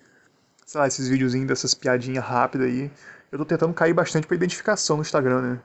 Sei 0.67 0.81
lá, 0.81 0.87
esses 0.87 1.09
videozinhos 1.09 1.49
dessas 1.49 1.75
piadinhas 1.75 2.25
rápidas 2.25 2.69
aí. 2.69 2.91
Eu 3.33 3.39
tô 3.39 3.45
tentando 3.45 3.75
cair 3.75 3.95
bastante 3.95 4.27
pra 4.27 4.37
identificação 4.37 4.97
no 4.97 5.03
Instagram, 5.03 5.41
né? 5.43 5.61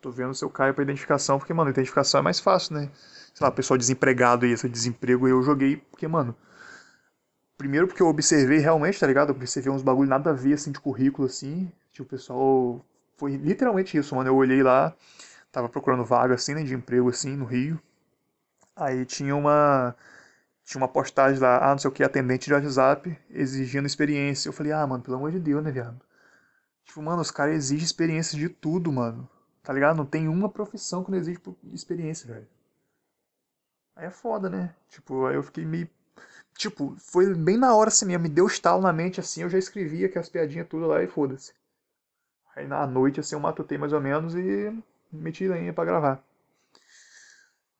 Tô 0.00 0.10
vendo 0.10 0.34
se 0.34 0.44
eu 0.44 0.50
caio 0.50 0.72
pra 0.74 0.82
identificação, 0.82 1.38
porque, 1.38 1.52
mano, 1.52 1.70
identificação 1.70 2.20
é 2.20 2.22
mais 2.22 2.40
fácil, 2.40 2.74
né? 2.74 2.90
Sei 3.34 3.44
lá, 3.44 3.50
pessoal 3.50 3.76
desempregado 3.76 4.46
aí, 4.46 4.52
esse 4.52 4.68
desemprego 4.68 5.28
eu 5.28 5.42
joguei, 5.42 5.76
porque, 5.76 6.08
mano. 6.08 6.34
Primeiro 7.60 7.86
porque 7.86 8.00
eu 8.00 8.08
observei 8.08 8.56
realmente, 8.56 8.98
tá 8.98 9.06
ligado? 9.06 9.28
Eu 9.28 9.34
observei 9.34 9.70
uns 9.70 9.82
bagulho 9.82 10.08
nada 10.08 10.30
a 10.30 10.32
ver, 10.32 10.54
assim, 10.54 10.72
de 10.72 10.80
currículo, 10.80 11.26
assim. 11.28 11.70
Tipo, 11.92 12.04
o 12.04 12.06
pessoal. 12.06 12.86
Foi 13.18 13.36
literalmente 13.36 13.98
isso, 13.98 14.16
mano. 14.16 14.30
Eu 14.30 14.34
olhei 14.34 14.62
lá, 14.62 14.96
tava 15.52 15.68
procurando 15.68 16.02
vaga, 16.02 16.32
assim, 16.34 16.54
né, 16.54 16.62
de 16.62 16.72
emprego, 16.72 17.10
assim, 17.10 17.36
no 17.36 17.44
Rio. 17.44 17.78
Aí 18.74 19.04
tinha 19.04 19.36
uma. 19.36 19.94
Tinha 20.64 20.80
uma 20.80 20.88
postagem 20.88 21.38
lá, 21.38 21.58
ah, 21.58 21.72
não 21.72 21.78
sei 21.78 21.90
o 21.90 21.92
que, 21.92 22.02
atendente 22.02 22.46
de 22.46 22.54
WhatsApp, 22.54 23.14
exigindo 23.28 23.86
experiência. 23.86 24.48
Eu 24.48 24.54
falei, 24.54 24.72
ah, 24.72 24.86
mano, 24.86 25.02
pelo 25.02 25.18
amor 25.18 25.30
de 25.30 25.38
Deus, 25.38 25.62
né, 25.62 25.70
viado? 25.70 26.00
Tipo, 26.84 27.02
mano, 27.02 27.20
os 27.20 27.30
caras 27.30 27.54
exigem 27.56 27.84
experiência 27.84 28.38
de 28.38 28.48
tudo, 28.48 28.90
mano. 28.90 29.28
Tá 29.62 29.70
ligado? 29.74 29.98
Não 29.98 30.06
tem 30.06 30.28
uma 30.28 30.48
profissão 30.48 31.04
que 31.04 31.10
não 31.10 31.18
exige 31.18 31.38
experiência, 31.74 32.26
velho. 32.26 32.48
Aí 33.94 34.06
é 34.06 34.10
foda, 34.10 34.48
né? 34.48 34.74
Tipo, 34.88 35.26
aí 35.26 35.34
eu 35.34 35.42
fiquei 35.42 35.66
meio. 35.66 35.90
Tipo, 36.56 36.94
foi 36.98 37.34
bem 37.34 37.56
na 37.56 37.74
hora 37.74 37.88
assim 37.88 38.06
mesmo, 38.06 38.24
me 38.24 38.28
deu 38.28 38.46
estalo 38.46 38.82
na 38.82 38.92
mente 38.92 39.20
assim, 39.20 39.42
eu 39.42 39.48
já 39.48 39.58
escrevia 39.58 40.06
aquelas 40.06 40.28
piadinhas 40.28 40.68
tudo 40.68 40.86
lá 40.86 41.02
e 41.02 41.06
foda-se. 41.06 41.52
Aí 42.54 42.66
na 42.66 42.86
noite 42.86 43.20
assim 43.20 43.34
eu 43.34 43.40
matutei 43.40 43.78
mais 43.78 43.92
ou 43.92 44.00
menos 44.00 44.34
e 44.34 44.72
meti 45.12 45.48
lenha 45.48 45.72
pra 45.72 45.84
gravar. 45.84 46.22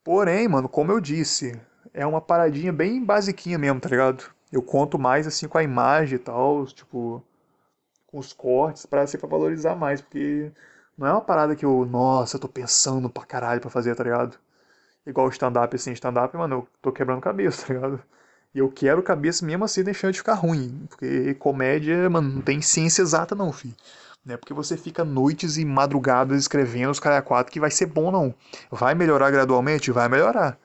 Porém, 0.02 0.48
mano, 0.48 0.68
como 0.68 0.92
eu 0.92 1.00
disse, 1.00 1.60
é 1.92 2.06
uma 2.06 2.20
paradinha 2.20 2.72
bem 2.72 3.04
basiquinha 3.04 3.58
mesmo, 3.58 3.80
tá 3.80 3.88
ligado? 3.88 4.24
Eu 4.50 4.62
conto 4.62 4.98
mais 4.98 5.26
assim 5.26 5.46
com 5.46 5.58
a 5.58 5.62
imagem 5.62 6.16
e 6.16 6.18
tal, 6.18 6.66
tipo, 6.66 7.22
com 8.06 8.18
os 8.18 8.32
cortes 8.32 8.86
para 8.86 9.06
ser 9.06 9.18
pra 9.18 9.28
valorizar 9.28 9.76
mais, 9.76 10.00
porque 10.00 10.50
não 10.98 11.06
é 11.06 11.12
uma 11.12 11.20
parada 11.20 11.54
que 11.56 11.64
eu, 11.64 11.84
nossa, 11.86 12.36
eu 12.36 12.40
tô 12.40 12.48
pensando 12.48 13.10
pra 13.10 13.24
caralho 13.24 13.60
pra 13.60 13.70
fazer, 13.70 13.94
tá 13.94 14.04
ligado? 14.04 14.38
Igual 15.06 15.28
stand-up, 15.30 15.74
assim, 15.76 15.92
stand-up, 15.92 16.36
mano, 16.36 16.56
eu 16.56 16.68
tô 16.82 16.92
quebrando 16.92 17.20
cabeça, 17.20 17.66
tá 17.66 17.74
ligado? 17.74 18.02
E 18.54 18.58
eu 18.58 18.70
quero 18.70 19.02
cabeça 19.02 19.44
mesmo 19.44 19.64
assim, 19.64 19.82
deixando 19.84 20.12
de 20.12 20.18
ficar 20.18 20.34
ruim. 20.34 20.86
Porque 20.88 21.34
comédia, 21.34 22.08
mano, 22.10 22.28
não 22.36 22.42
tem 22.42 22.60
ciência 22.60 23.02
exata 23.02 23.34
não, 23.34 23.52
filho. 23.52 23.74
Não 24.24 24.34
é 24.34 24.36
porque 24.36 24.54
você 24.54 24.76
fica 24.76 25.04
noites 25.04 25.56
e 25.56 25.64
madrugadas 25.64 26.38
escrevendo 26.40 26.90
os 26.90 27.00
caras 27.00 27.24
quatro 27.24 27.52
que 27.52 27.60
vai 27.60 27.70
ser 27.70 27.86
bom, 27.86 28.10
não. 28.10 28.34
Vai 28.70 28.94
melhorar 28.94 29.30
gradualmente? 29.30 29.90
Vai 29.90 30.08
melhorar. 30.08 30.58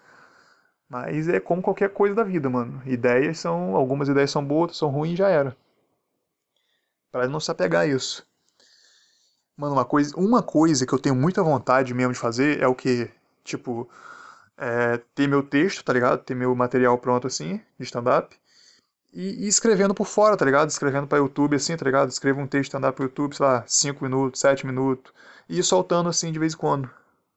Mas 0.90 1.28
é 1.30 1.40
como 1.40 1.62
qualquer 1.62 1.90
coisa 1.90 2.16
da 2.16 2.24
vida, 2.24 2.50
mano. 2.50 2.82
Ideias 2.86 3.40
são. 3.40 3.76
Algumas 3.76 4.10
ideias 4.10 4.32
são 4.32 4.44
boas, 4.44 4.62
outras 4.62 4.78
são 4.78 4.90
ruins 4.90 5.18
já 5.18 5.30
era 5.30 5.56
para 7.16 7.30
não 7.30 7.40
se 7.40 7.50
apegar 7.50 7.84
a 7.84 7.88
isso. 7.88 8.28
Mano, 9.56 9.76
uma 9.76 9.86
coisa, 9.86 10.14
uma 10.18 10.44
coisa 10.44 10.86
que 10.86 10.92
eu 10.92 11.00
tenho 11.00 11.16
muita 11.16 11.42
vontade 11.42 11.94
mesmo 11.94 12.12
de 12.12 12.20
fazer 12.20 12.62
é 12.62 12.68
o 12.68 12.76
que? 12.76 13.10
Tipo, 13.42 13.90
é, 14.58 14.98
ter 15.14 15.28
meu 15.28 15.44
texto, 15.44 15.84
tá 15.84 15.94
ligado? 15.94 16.24
Ter 16.24 16.36
meu 16.36 16.56
material 16.56 16.98
pronto 16.98 17.28
assim, 17.28 17.62
de 17.78 17.86
stand-up. 17.86 18.36
E, 19.14 19.46
e, 19.46 19.48
escrevendo 19.48 19.94
por 19.94 20.08
fora, 20.08 20.36
tá 20.38 20.46
ligado? 20.46 20.70
Escrevendo 20.70 21.08
pra 21.08 21.18
YouTube 21.20 21.56
assim, 21.56 21.76
tá 21.78 21.86
ligado? 21.86 22.10
Escrevo 22.10 22.42
um 22.42 22.48
texto 22.48 22.66
stand-up 22.72 22.96
pro 22.96 23.06
YouTube, 23.06 23.36
sei 23.36 23.46
lá, 23.46 23.64
5 23.66 24.04
minutos, 24.04 24.42
7 24.42 24.66
minutos. 24.66 25.14
E 25.48 25.62
soltando 25.64 26.10
assim 26.10 26.32
de 26.32 26.40
vez 26.40 26.54
em 26.54 26.58
quando. 26.58 26.90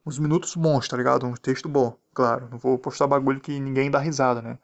Uns 0.04 0.18
minutos 0.18 0.54
bons, 0.56 0.88
tá 0.88 0.96
ligado? 0.96 1.26
Um 1.26 1.34
texto 1.34 1.68
bom, 1.68 1.96
claro. 2.14 2.48
Não 2.50 2.58
vou 2.58 2.78
postar 2.78 3.06
bagulho 3.06 3.40
que 3.40 3.60
ninguém 3.60 3.90
dá 3.90 3.98
risada, 3.98 4.42
né? 4.42 4.58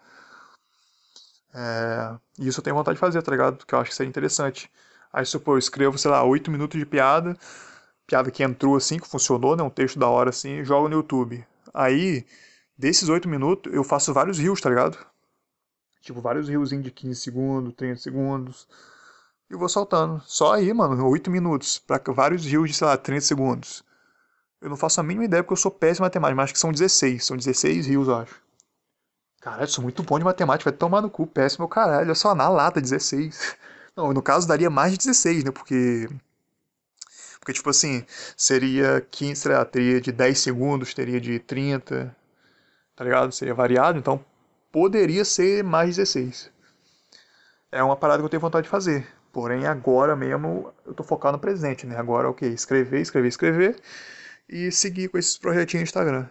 É, 1.54 2.16
isso 2.38 2.60
eu 2.60 2.64
tenho 2.64 2.76
vontade 2.76 2.96
de 2.96 3.00
fazer, 3.00 3.22
tá 3.22 3.30
ligado? 3.30 3.56
Porque 3.56 3.74
eu 3.74 3.78
acho 3.78 3.90
que 3.90 3.96
seria 3.96 4.08
interessante. 4.10 4.70
Aí 5.12 5.24
supor, 5.24 5.54
eu 5.54 5.58
escrevo, 5.58 5.96
sei 5.98 6.10
lá, 6.10 6.24
8 6.24 6.50
minutos 6.50 6.78
de 6.78 6.84
piada, 6.86 7.36
piada 8.06 8.30
que 8.30 8.42
entrou 8.42 8.76
assim, 8.76 8.98
que 8.98 9.08
funcionou, 9.08 9.56
né? 9.56 9.62
Um 9.62 9.70
texto 9.70 9.98
da 9.98 10.08
hora 10.08 10.30
assim, 10.30 10.64
jogo 10.64 10.88
no 10.88 10.96
YouTube. 10.96 11.46
Aí, 11.74 12.24
desses 12.78 13.08
8 13.08 13.28
minutos, 13.28 13.72
eu 13.74 13.82
faço 13.82 14.14
vários 14.14 14.38
rios, 14.38 14.60
tá 14.60 14.68
ligado? 14.70 14.96
Tipo, 16.00 16.20
vários 16.20 16.48
riozinhos 16.48 16.84
de 16.84 16.90
15 16.92 17.20
segundos, 17.20 17.74
30 17.74 18.00
segundos. 18.00 18.68
E 19.50 19.56
vou 19.56 19.68
soltando. 19.68 20.22
Só 20.26 20.54
aí, 20.54 20.72
mano, 20.72 21.08
8 21.08 21.30
minutos. 21.30 21.78
Pra 21.78 22.00
vários 22.08 22.44
rios 22.46 22.70
de, 22.70 22.76
sei 22.76 22.86
lá, 22.86 22.96
30 22.96 23.22
segundos. 23.22 23.84
Eu 24.60 24.70
não 24.70 24.76
faço 24.76 25.00
a 25.00 25.02
mínima 25.02 25.24
ideia 25.24 25.42
porque 25.42 25.54
eu 25.54 25.56
sou 25.58 25.70
péssimo 25.70 26.04
em 26.04 26.08
matemática, 26.08 26.36
mas 26.36 26.44
acho 26.44 26.52
que 26.54 26.58
são 26.58 26.72
16. 26.72 27.24
São 27.24 27.36
16 27.36 27.86
rios, 27.86 28.08
eu 28.08 28.16
acho. 28.16 28.40
Caralho, 29.40 29.68
sou 29.68 29.82
muito 29.82 30.02
bom 30.02 30.18
de 30.18 30.24
matemática, 30.24 30.70
vai 30.70 30.78
tomar 30.78 31.02
no 31.02 31.10
cu, 31.10 31.26
péssimo 31.26 31.68
caralho. 31.68 32.06
Olha 32.06 32.14
só, 32.14 32.34
na 32.34 32.48
lata, 32.48 32.80
16. 32.80 33.56
Não, 33.96 34.12
no 34.12 34.22
caso 34.22 34.48
daria 34.48 34.70
mais 34.70 34.92
de 34.92 34.98
16, 34.98 35.44
né? 35.44 35.50
Porque. 35.50 36.08
Porque, 37.44 37.52
tipo 37.52 37.68
assim, 37.68 38.06
seria 38.34 39.06
15, 39.10 39.42
sei 39.42 39.52
lá, 39.52 39.62
teria 39.66 40.00
de 40.00 40.10
10 40.10 40.38
segundos, 40.38 40.94
teria 40.94 41.20
de 41.20 41.38
30, 41.38 42.16
tá 42.96 43.04
ligado? 43.04 43.30
Seria 43.32 43.52
variado, 43.52 43.98
então 43.98 44.24
poderia 44.72 45.26
ser 45.26 45.62
mais 45.62 45.90
de 45.90 45.96
16. 45.96 46.50
É 47.70 47.82
uma 47.82 47.96
parada 47.96 48.22
que 48.22 48.24
eu 48.24 48.30
tenho 48.30 48.40
vontade 48.40 48.64
de 48.64 48.70
fazer. 48.70 49.06
Porém, 49.30 49.66
agora 49.66 50.16
mesmo 50.16 50.72
eu 50.86 50.94
tô 50.94 51.02
focado 51.02 51.36
no 51.36 51.38
presente, 51.38 51.86
né? 51.86 51.98
Agora, 51.98 52.30
ok, 52.30 52.48
escrever, 52.48 53.02
escrever, 53.02 53.28
escrever 53.28 53.76
e 54.48 54.72
seguir 54.72 55.08
com 55.08 55.18
esses 55.18 55.36
projetinhos 55.36 55.82
no 55.82 55.88
Instagram. 55.88 56.26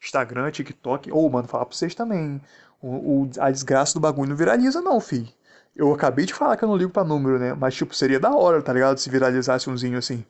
Instagram, 0.00 0.48
TikTok. 0.52 1.10
Ou, 1.10 1.26
oh, 1.26 1.28
mano, 1.28 1.48
falar 1.48 1.66
pra 1.66 1.76
vocês 1.76 1.92
também. 1.92 2.40
O, 2.80 3.24
o, 3.24 3.30
a 3.40 3.50
desgraça 3.50 3.94
do 3.94 4.00
bagulho 4.00 4.30
não 4.30 4.36
viraliza, 4.36 4.80
não, 4.80 5.00
fi. 5.00 5.34
Eu 5.74 5.92
acabei 5.94 6.26
de 6.26 6.34
falar 6.34 6.56
que 6.56 6.64
eu 6.64 6.68
não 6.68 6.76
ligo 6.76 6.90
pra 6.90 7.04
número, 7.04 7.38
né? 7.38 7.54
Mas, 7.54 7.74
tipo, 7.74 7.94
seria 7.94 8.20
da 8.20 8.34
hora, 8.34 8.62
tá 8.62 8.72
ligado? 8.72 8.98
Se 8.98 9.08
viralizasse 9.08 9.70
umzinho 9.70 9.98
assim. 9.98 10.24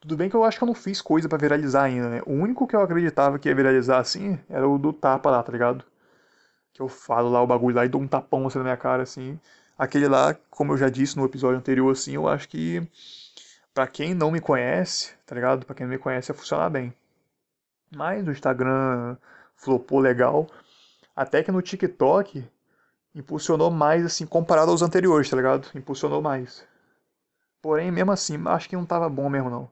Tudo 0.00 0.16
bem 0.16 0.30
que 0.30 0.36
eu 0.36 0.44
acho 0.44 0.56
que 0.58 0.64
eu 0.64 0.66
não 0.66 0.74
fiz 0.74 1.02
coisa 1.02 1.28
para 1.28 1.38
viralizar 1.38 1.82
ainda, 1.82 2.08
né? 2.08 2.22
O 2.26 2.32
único 2.32 2.66
que 2.66 2.74
eu 2.74 2.80
acreditava 2.80 3.38
que 3.38 3.48
ia 3.48 3.54
viralizar 3.54 3.98
assim 3.98 4.38
era 4.48 4.66
o 4.66 4.78
do 4.78 4.92
tapa 4.92 5.30
lá, 5.30 5.42
tá 5.42 5.52
ligado? 5.52 5.84
Que 6.72 6.80
eu 6.80 6.88
falo 6.88 7.28
lá 7.28 7.42
o 7.42 7.46
bagulho 7.46 7.76
lá 7.76 7.84
e 7.84 7.88
dou 7.88 8.00
um 8.00 8.08
tapão 8.08 8.46
assim 8.46 8.58
na 8.58 8.64
minha 8.64 8.76
cara, 8.76 9.02
assim. 9.02 9.38
Aquele 9.78 10.08
lá, 10.08 10.34
como 10.50 10.72
eu 10.72 10.78
já 10.78 10.88
disse 10.88 11.16
no 11.16 11.24
episódio 11.24 11.58
anterior, 11.58 11.90
assim, 11.92 12.14
eu 12.14 12.28
acho 12.28 12.48
que 12.48 12.86
para 13.74 13.86
quem 13.86 14.14
não 14.14 14.30
me 14.30 14.40
conhece, 14.40 15.12
tá 15.26 15.34
ligado? 15.34 15.66
Para 15.66 15.74
quem 15.74 15.86
não 15.86 15.92
me 15.92 15.98
conhece, 15.98 16.30
ia 16.30 16.34
funcionar 16.34 16.70
bem. 16.70 16.94
Mas 17.94 18.26
o 18.26 18.30
Instagram 18.30 19.16
flopou 19.54 20.00
legal. 20.00 20.46
Até 21.14 21.42
que 21.42 21.52
no 21.52 21.62
TikTok 21.62 22.44
impulsionou 23.14 23.70
mais, 23.70 24.04
assim, 24.04 24.26
comparado 24.26 24.70
aos 24.70 24.82
anteriores, 24.82 25.28
tá 25.28 25.36
ligado? 25.36 25.68
Impulsionou 25.74 26.22
mais. 26.22 26.64
Porém, 27.62 27.90
mesmo 27.90 28.12
assim, 28.12 28.36
acho 28.46 28.68
que 28.68 28.76
não 28.76 28.86
tava 28.86 29.08
bom 29.08 29.28
mesmo, 29.28 29.50
não. 29.50 29.70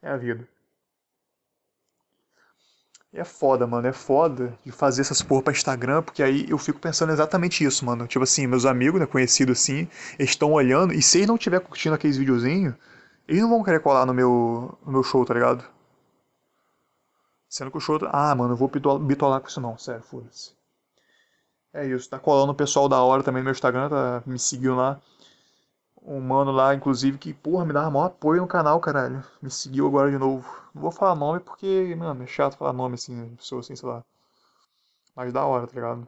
É 0.00 0.10
a 0.10 0.16
vida. 0.16 0.46
E 3.12 3.20
é 3.20 3.24
foda, 3.24 3.66
mano. 3.66 3.86
É 3.86 3.92
foda 3.92 4.56
de 4.64 4.72
fazer 4.72 5.02
essas 5.02 5.20
porra 5.20 5.42
pra 5.42 5.52
Instagram, 5.52 6.02
porque 6.02 6.22
aí 6.22 6.46
eu 6.48 6.58
fico 6.58 6.78
pensando 6.80 7.12
exatamente 7.12 7.64
isso, 7.64 7.84
mano. 7.84 8.06
Tipo 8.06 8.24
assim, 8.24 8.46
meus 8.46 8.64
amigos, 8.64 9.00
né, 9.00 9.06
conhecidos 9.06 9.60
assim, 9.60 9.88
estão 10.18 10.52
olhando, 10.52 10.94
e 10.94 11.02
se 11.02 11.18
eles 11.18 11.28
não 11.28 11.36
estiver 11.36 11.60
curtindo 11.60 11.94
aqueles 11.94 12.16
videozinhos, 12.16 12.74
eles 13.28 13.42
não 13.42 13.50
vão 13.50 13.62
querer 13.62 13.80
colar 13.80 14.06
no 14.06 14.14
meu, 14.14 14.78
no 14.84 14.92
meu 14.92 15.02
show, 15.02 15.24
tá 15.24 15.34
ligado? 15.34 15.64
Sendo 17.48 17.70
que 17.70 17.76
o 17.76 17.80
show. 17.80 17.98
Ah, 18.10 18.34
mano, 18.34 18.54
eu 18.54 18.56
vou 18.56 18.68
bitolar 18.68 19.40
com 19.40 19.48
isso 19.48 19.60
não, 19.60 19.76
sério, 19.76 20.02
foda-se. 20.02 20.52
É 21.74 21.86
isso, 21.86 22.08
tá 22.08 22.18
colando 22.18 22.52
o 22.52 22.54
pessoal 22.54 22.88
da 22.88 23.02
hora 23.02 23.22
também 23.22 23.40
no 23.42 23.44
meu 23.44 23.52
Instagram, 23.52 23.88
tá 23.88 24.22
me 24.26 24.38
seguindo 24.38 24.74
lá. 24.76 25.00
Um 26.02 26.20
mano 26.20 26.50
lá, 26.52 26.74
inclusive, 26.74 27.16
que, 27.18 27.32
porra, 27.32 27.64
me 27.64 27.72
dava 27.72 27.90
maior 27.90 28.06
apoio 28.06 28.42
no 28.42 28.48
canal, 28.48 28.78
caralho. 28.80 29.24
Me 29.40 29.50
seguiu 29.50 29.86
agora 29.86 30.10
de 30.10 30.18
novo. 30.18 30.44
Não 30.74 30.82
vou 30.82 30.90
falar 30.90 31.14
nome 31.14 31.40
porque, 31.40 31.94
mano, 31.96 32.22
é 32.24 32.26
chato 32.26 32.56
falar 32.56 32.72
nome 32.72 32.94
assim, 32.96 33.34
pessoa 33.36 33.60
assim, 33.60 33.74
sei 33.76 33.88
lá. 33.88 34.04
Mas 35.16 35.32
da 35.32 35.44
hora, 35.46 35.66
tá 35.66 35.74
ligado? 35.74 36.06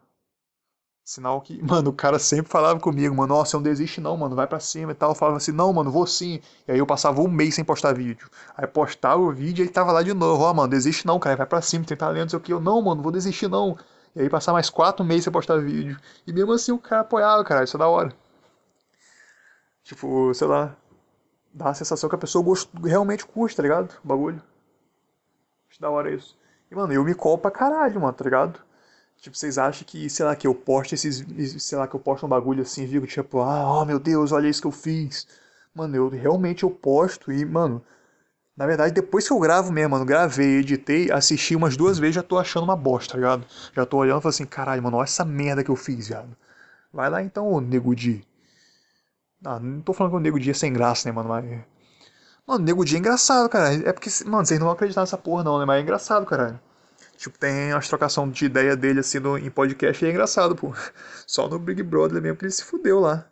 Sinal 1.05 1.41
que, 1.41 1.61
mano, 1.65 1.91
o 1.91 1.93
cara 1.95 2.19
sempre 2.19 2.51
falava 2.51 2.81
comigo, 2.81 3.15
mano, 3.15 3.35
nossa, 3.35 3.57
não 3.57 3.63
desiste 3.63 4.01
não, 4.01 4.17
mano, 4.17 4.35
vai 4.37 4.47
pra 4.47 4.59
cima 4.61 4.93
e 4.93 4.95
tal. 4.95 5.11
Eu 5.11 5.15
falava 5.15 5.37
assim, 5.39 5.53
não, 5.53 5.73
mano, 5.73 5.91
vou 5.91 6.07
sim. 6.07 6.41
E 6.67 6.73
aí 6.73 6.79
eu 6.79 6.87
passava 6.87 7.21
um 7.21 7.29
mês 7.29 7.55
sem 7.55 7.65
postar 7.65 7.95
vídeo. 7.95 8.29
Aí 8.57 8.67
postava 8.67 9.21
o 9.21 9.33
vídeo 9.33 9.63
e 9.63 9.65
ele 9.67 9.73
tava 9.73 9.93
lá 9.93 10.03
de 10.03 10.13
novo, 10.15 10.43
ó, 10.43 10.51
oh, 10.51 10.55
mano, 10.55 10.69
desiste 10.69 11.07
não, 11.07 11.19
cara, 11.19 11.37
vai 11.37 11.47
pra 11.47 11.61
cima, 11.63 11.85
tem 11.85 11.97
talento, 11.97 12.31
sei 12.31 12.39
o 12.39 12.43
que. 12.43 12.53
Eu, 12.53 12.61
não, 12.61 12.81
mano, 12.83 13.03
vou 13.03 13.13
desistir 13.13 13.49
não. 13.49 13.77
E 14.15 14.21
aí 14.21 14.31
passar 14.31 14.53
mais 14.53 14.71
quatro 14.71 15.05
meses 15.05 15.25
sem 15.25 15.33
postar 15.33 15.59
vídeo. 15.59 15.99
E 16.27 16.33
mesmo 16.33 16.53
assim 16.53 16.73
o 16.73 16.79
cara 16.79 17.03
apoiava, 17.03 17.45
cara, 17.45 17.65
isso 17.65 17.77
é 17.77 17.79
da 17.79 17.89
hora. 17.89 18.15
Tipo, 19.83 20.33
sei 20.35 20.47
lá, 20.47 20.77
dá 21.53 21.71
a 21.71 21.75
sensação 21.75 22.09
que 22.09 22.15
a 22.17 22.19
pessoa 22.19 22.45
gost... 22.45 22.71
realmente 22.83 23.27
curte, 23.27 23.57
tá 23.57 23.63
ligado? 23.63 23.93
O 24.05 24.09
bagulho. 24.09 24.43
Acho 25.71 25.81
da 25.81 25.91
hora 25.91 26.15
isso. 26.15 26.39
E, 26.71 26.75
mano, 26.75 26.93
eu 26.93 27.05
me 27.05 27.15
colo 27.15 27.39
pra 27.39 27.51
caralho, 27.51 28.01
mano, 28.01 28.13
tá 28.13 28.25
ligado? 28.25 28.61
Tipo, 29.19 29.37
vocês 29.37 29.59
acham 29.59 29.85
que, 29.87 30.09
sei 30.11 30.25
lá, 30.27 30.37
que 30.37 30.47
eu 30.47 30.55
posto 30.55 30.95
esses. 30.95 31.25
Sei 31.63 31.79
lá, 31.79 31.89
que 31.89 31.95
eu 31.97 32.01
posto 32.01 32.27
um 32.27 32.29
bagulho 32.29 32.63
assim 32.63 32.87
digo, 32.87 33.07
tipo, 33.07 33.41
ah, 33.41 33.81
oh 33.81 33.85
meu 33.85 33.99
Deus, 33.99 34.33
olha 34.33 34.49
isso 34.49 34.61
que 34.61 34.67
eu 34.67 34.73
fiz. 34.73 35.27
Mano, 35.75 35.97
eu 35.97 36.09
realmente 36.09 36.63
eu 36.65 36.71
posto 36.71 37.33
e, 37.33 37.45
mano. 37.45 37.83
Na 38.57 38.67
verdade, 38.67 38.95
depois 38.95 39.27
que 39.27 39.33
eu 39.33 39.41
gravo 39.41 39.73
mesmo, 39.73 39.91
mano, 39.91 40.05
gravei, 40.05 40.59
editei, 40.59 41.11
assisti 41.11 41.57
umas 41.57 41.77
duas 41.77 41.99
vezes, 41.99 42.15
já 42.15 42.23
tô 42.23 42.39
achando 42.39 42.65
uma 42.65 42.77
bosta, 42.77 43.13
tá 43.13 43.19
ligado? 43.19 43.45
Já 43.75 43.85
tô 43.85 43.97
olhando 43.97 44.19
e 44.19 44.23
falando 44.23 44.35
assim, 44.35 44.47
caralho, 44.47 44.83
mano, 44.83 44.97
olha 44.97 45.05
essa 45.05 45.25
merda 45.25 45.65
que 45.65 45.71
eu 45.71 45.77
fiz, 45.77 46.09
viado. 46.09 46.37
Vai 46.93 47.11
lá 47.11 47.23
então, 47.23 47.51
ô 47.51 47.61
Nego 47.61 47.95
Di. 47.95 48.25
Ah, 49.45 49.59
não 49.59 49.81
tô 49.81 49.93
falando 49.93 50.13
que 50.13 50.17
o 50.19 50.21
Nego 50.21 50.39
Di 50.39 50.51
é 50.51 50.55
sem 50.55 50.73
graça, 50.73 51.09
né, 51.09 51.15
mano, 51.15 51.29
mas. 51.29 51.45
Mano, 52.47 52.61
o 52.61 52.65
Nego 52.65 52.85
Di 52.85 52.97
é 52.97 52.99
engraçado, 52.99 53.49
cara. 53.49 53.75
É 53.75 53.93
porque, 53.93 54.11
mano, 54.25 54.47
vocês 54.47 54.61
não 54.61 54.67
vão 54.67 54.75
acreditar 54.75 55.01
nessa 55.01 55.19
porra, 55.19 55.43
não, 55.43 55.59
né? 55.59 55.65
Mas 55.65 55.81
é 55.81 55.83
engraçado, 55.83 56.25
caralho. 56.25 56.61
Tipo, 57.17 57.39
tem 57.39 57.73
as 57.73 57.89
trocação 57.89 58.29
de 58.31 58.45
ideia 58.45 58.77
dele 58.77 59.01
assim 59.01 59.19
no, 59.19 59.39
em 59.39 59.51
podcast 59.51 60.05
e 60.05 60.09
é 60.09 60.11
engraçado, 60.11 60.55
pô. 60.55 60.73
Só 61.27 61.49
no 61.49 61.59
Big 61.59 61.83
Brother 61.83 62.21
mesmo 62.23 62.37
que 62.39 62.45
ele 62.45 62.53
se 62.53 62.65
fudeu 62.65 63.01
lá. 63.01 63.27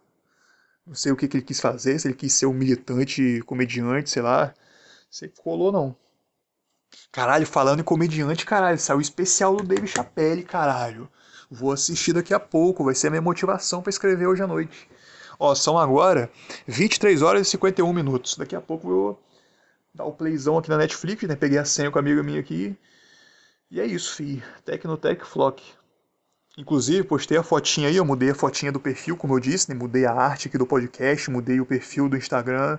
Não 0.87 0.94
sei 0.94 1.12
o 1.12 1.16
que, 1.16 1.28
que 1.28 1.37
ele 1.38 1.44
quis 1.44 1.61
fazer, 1.61 1.98
se 1.98 2.08
ele 2.08 2.14
quis 2.14 2.32
ser 2.32 2.46
um 2.46 2.52
militante, 2.52 3.40
comediante, 3.46 4.11
sei 4.11 4.22
lá. 4.22 4.52
Sei 5.12 5.29
que 5.29 5.42
colou, 5.42 5.70
não. 5.70 5.94
Caralho, 7.12 7.46
falando 7.46 7.81
em 7.81 7.85
comediante, 7.85 8.46
caralho, 8.46 8.79
saiu 8.79 8.96
o 8.96 9.03
especial 9.03 9.55
do 9.55 9.62
Dave 9.62 9.87
Chappelle, 9.87 10.42
caralho. 10.42 11.07
Vou 11.51 11.70
assistir 11.70 12.14
daqui 12.14 12.33
a 12.33 12.40
pouco, 12.40 12.83
vai 12.83 12.94
ser 12.94 13.09
a 13.09 13.11
minha 13.11 13.20
motivação 13.20 13.83
para 13.83 13.90
escrever 13.90 14.27
hoje 14.27 14.42
à 14.42 14.46
noite. 14.46 14.88
Ó, 15.38 15.55
são 15.55 15.79
agora 15.79 16.31
23 16.66 17.20
horas 17.20 17.46
e 17.46 17.51
51 17.51 17.92
minutos. 17.92 18.38
Daqui 18.38 18.57
a 18.57 18.61
pouco 18.61 18.88
eu 18.88 18.94
vou 18.94 19.22
dar 19.92 20.07
o 20.07 20.12
playzão 20.12 20.57
aqui 20.57 20.70
na 20.70 20.79
Netflix, 20.79 21.22
né? 21.25 21.37
Peguei 21.37 21.59
a 21.59 21.64
senha 21.66 21.90
com 21.90 21.98
a 21.98 22.01
amiga 22.01 22.22
minha 22.22 22.40
aqui 22.40 22.75
e 23.70 23.81
é 23.83 23.85
isso, 23.85 24.14
fi. 24.14 24.42
Tecnotec 24.64 25.27
Flock. 25.27 25.62
Inclusive, 26.57 27.05
postei 27.05 27.37
a 27.37 27.42
fotinha 27.42 27.88
aí, 27.88 27.96
eu 27.96 28.05
mudei 28.05 28.31
a 28.31 28.35
fotinha 28.35 28.72
do 28.72 28.81
perfil, 28.81 29.14
como 29.16 29.35
eu 29.35 29.40
disse, 29.40 29.68
né? 29.68 29.75
Mudei 29.75 30.07
a 30.07 30.12
arte 30.14 30.48
aqui 30.48 30.57
do 30.57 30.66
podcast, 30.66 31.31
mudei 31.31 31.61
o 31.61 31.66
perfil 31.66 32.09
do 32.09 32.16
Instagram. 32.16 32.79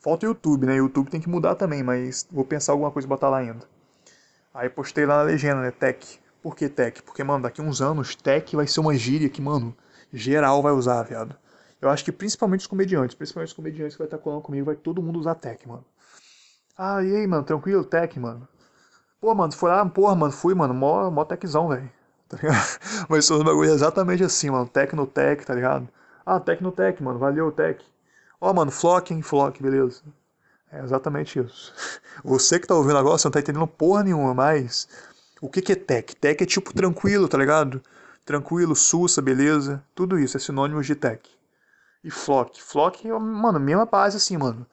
Falta 0.00 0.26
o 0.26 0.30
YouTube, 0.30 0.66
né? 0.66 0.76
YouTube 0.76 1.10
tem 1.10 1.20
que 1.20 1.28
mudar 1.28 1.54
também, 1.54 1.82
mas 1.82 2.26
vou 2.30 2.44
pensar 2.44 2.72
alguma 2.72 2.90
coisa 2.90 3.06
e 3.06 3.08
botar 3.08 3.28
lá 3.28 3.38
ainda. 3.38 3.68
Aí 4.52 4.68
postei 4.68 5.04
lá 5.04 5.18
na 5.18 5.22
legenda, 5.22 5.60
né? 5.60 5.70
Tech. 5.70 6.18
Por 6.42 6.56
que 6.56 6.68
tech? 6.70 7.02
Porque, 7.02 7.22
mano, 7.22 7.42
daqui 7.42 7.60
uns 7.60 7.82
anos, 7.82 8.14
tech 8.16 8.56
vai 8.56 8.66
ser 8.66 8.80
uma 8.80 8.94
gíria 8.94 9.28
que, 9.28 9.42
mano, 9.42 9.76
geral 10.12 10.62
vai 10.62 10.72
usar, 10.72 11.02
viado. 11.02 11.36
Eu 11.80 11.90
acho 11.90 12.02
que 12.04 12.10
principalmente 12.12 12.60
os 12.60 12.66
comediantes, 12.66 13.14
principalmente 13.14 13.48
os 13.48 13.54
comediantes 13.54 13.94
que 13.94 13.98
vai 13.98 14.06
estar 14.06 14.18
colando 14.18 14.42
comigo, 14.42 14.66
vai 14.66 14.74
todo 14.74 15.02
mundo 15.02 15.18
usar 15.18 15.34
tech, 15.34 15.68
mano. 15.68 15.84
Ah, 16.76 17.02
e 17.02 17.14
aí, 17.14 17.26
mano, 17.26 17.44
tranquilo? 17.44 17.84
Tech, 17.84 18.18
mano. 18.18 18.48
Pô, 19.20 19.34
mano, 19.34 19.52
foi 19.52 19.70
lá, 19.70 19.84
porra, 19.84 20.14
mano, 20.14 20.32
fui, 20.32 20.54
mano, 20.54 20.72
mó, 20.72 21.10
mó 21.10 21.24
techzão, 21.24 21.68
velho. 21.68 21.90
Tá 22.30 22.36
ligado? 22.36 23.06
Mas 23.08 23.26
foi 23.26 23.40
um 23.40 23.44
bagulho 23.44 23.70
exatamente 23.70 24.22
assim, 24.22 24.50
mano. 24.50 24.66
Tech 24.66 24.94
no 24.94 25.04
tech, 25.04 25.44
tá 25.44 25.52
ligado? 25.52 25.88
Ah, 26.24 26.38
tech 26.38 26.62
no 26.62 26.70
tech, 26.70 27.02
mano. 27.02 27.18
Valeu, 27.18 27.50
tech. 27.50 27.84
Ó, 28.40 28.52
mano, 28.52 28.70
flock, 28.70 29.12
hein, 29.12 29.22
flock, 29.22 29.62
beleza. 29.62 30.02
É 30.72 30.82
exatamente 30.82 31.38
isso. 31.38 31.74
Você 32.24 32.58
que 32.58 32.66
tá 32.66 32.74
ouvindo 32.74 32.98
agora, 32.98 33.18
você 33.18 33.26
não 33.26 33.32
tá 33.32 33.40
entendendo 33.40 33.66
porra 33.66 34.02
nenhuma, 34.02 34.34
mas. 34.34 34.88
O 35.40 35.48
que 35.48 35.62
que 35.62 35.72
é 35.72 35.76
tech? 35.76 36.14
Tech 36.16 36.42
é 36.42 36.46
tipo 36.46 36.72
tranquilo, 36.74 37.28
tá 37.28 37.38
ligado? 37.38 37.82
Tranquilo, 38.24 38.76
sussa, 38.76 39.22
beleza. 39.22 39.82
Tudo 39.94 40.18
isso 40.18 40.36
é 40.36 40.40
sinônimo 40.40 40.82
de 40.82 40.94
tech. 40.94 41.28
E 42.04 42.10
flock. 42.10 42.62
Flock, 42.62 43.08
mano, 43.08 43.58
mesma 43.58 43.86
base 43.86 44.16
assim, 44.18 44.36
mano. 44.36 44.66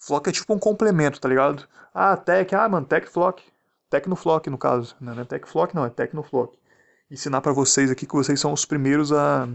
Flock 0.00 0.28
é 0.28 0.32
tipo 0.32 0.54
um 0.54 0.58
complemento, 0.58 1.20
tá 1.20 1.28
ligado? 1.28 1.68
Ah, 1.94 2.16
tech, 2.16 2.54
ah, 2.54 2.68
mano, 2.68 2.86
tech, 2.86 3.06
flock. 3.08 3.42
Tecnoflock, 3.88 4.50
no 4.50 4.58
caso. 4.58 4.96
Não 5.00 5.18
é 5.18 5.24
Tecflock, 5.24 5.74
não, 5.74 5.84
é 5.84 5.90
Tecnoflock. 5.90 6.58
Ensinar 7.10 7.40
para 7.40 7.52
vocês 7.52 7.90
aqui 7.90 8.04
que 8.04 8.14
vocês 8.14 8.38
são 8.40 8.52
os 8.52 8.64
primeiros 8.64 9.12
a, 9.12 9.48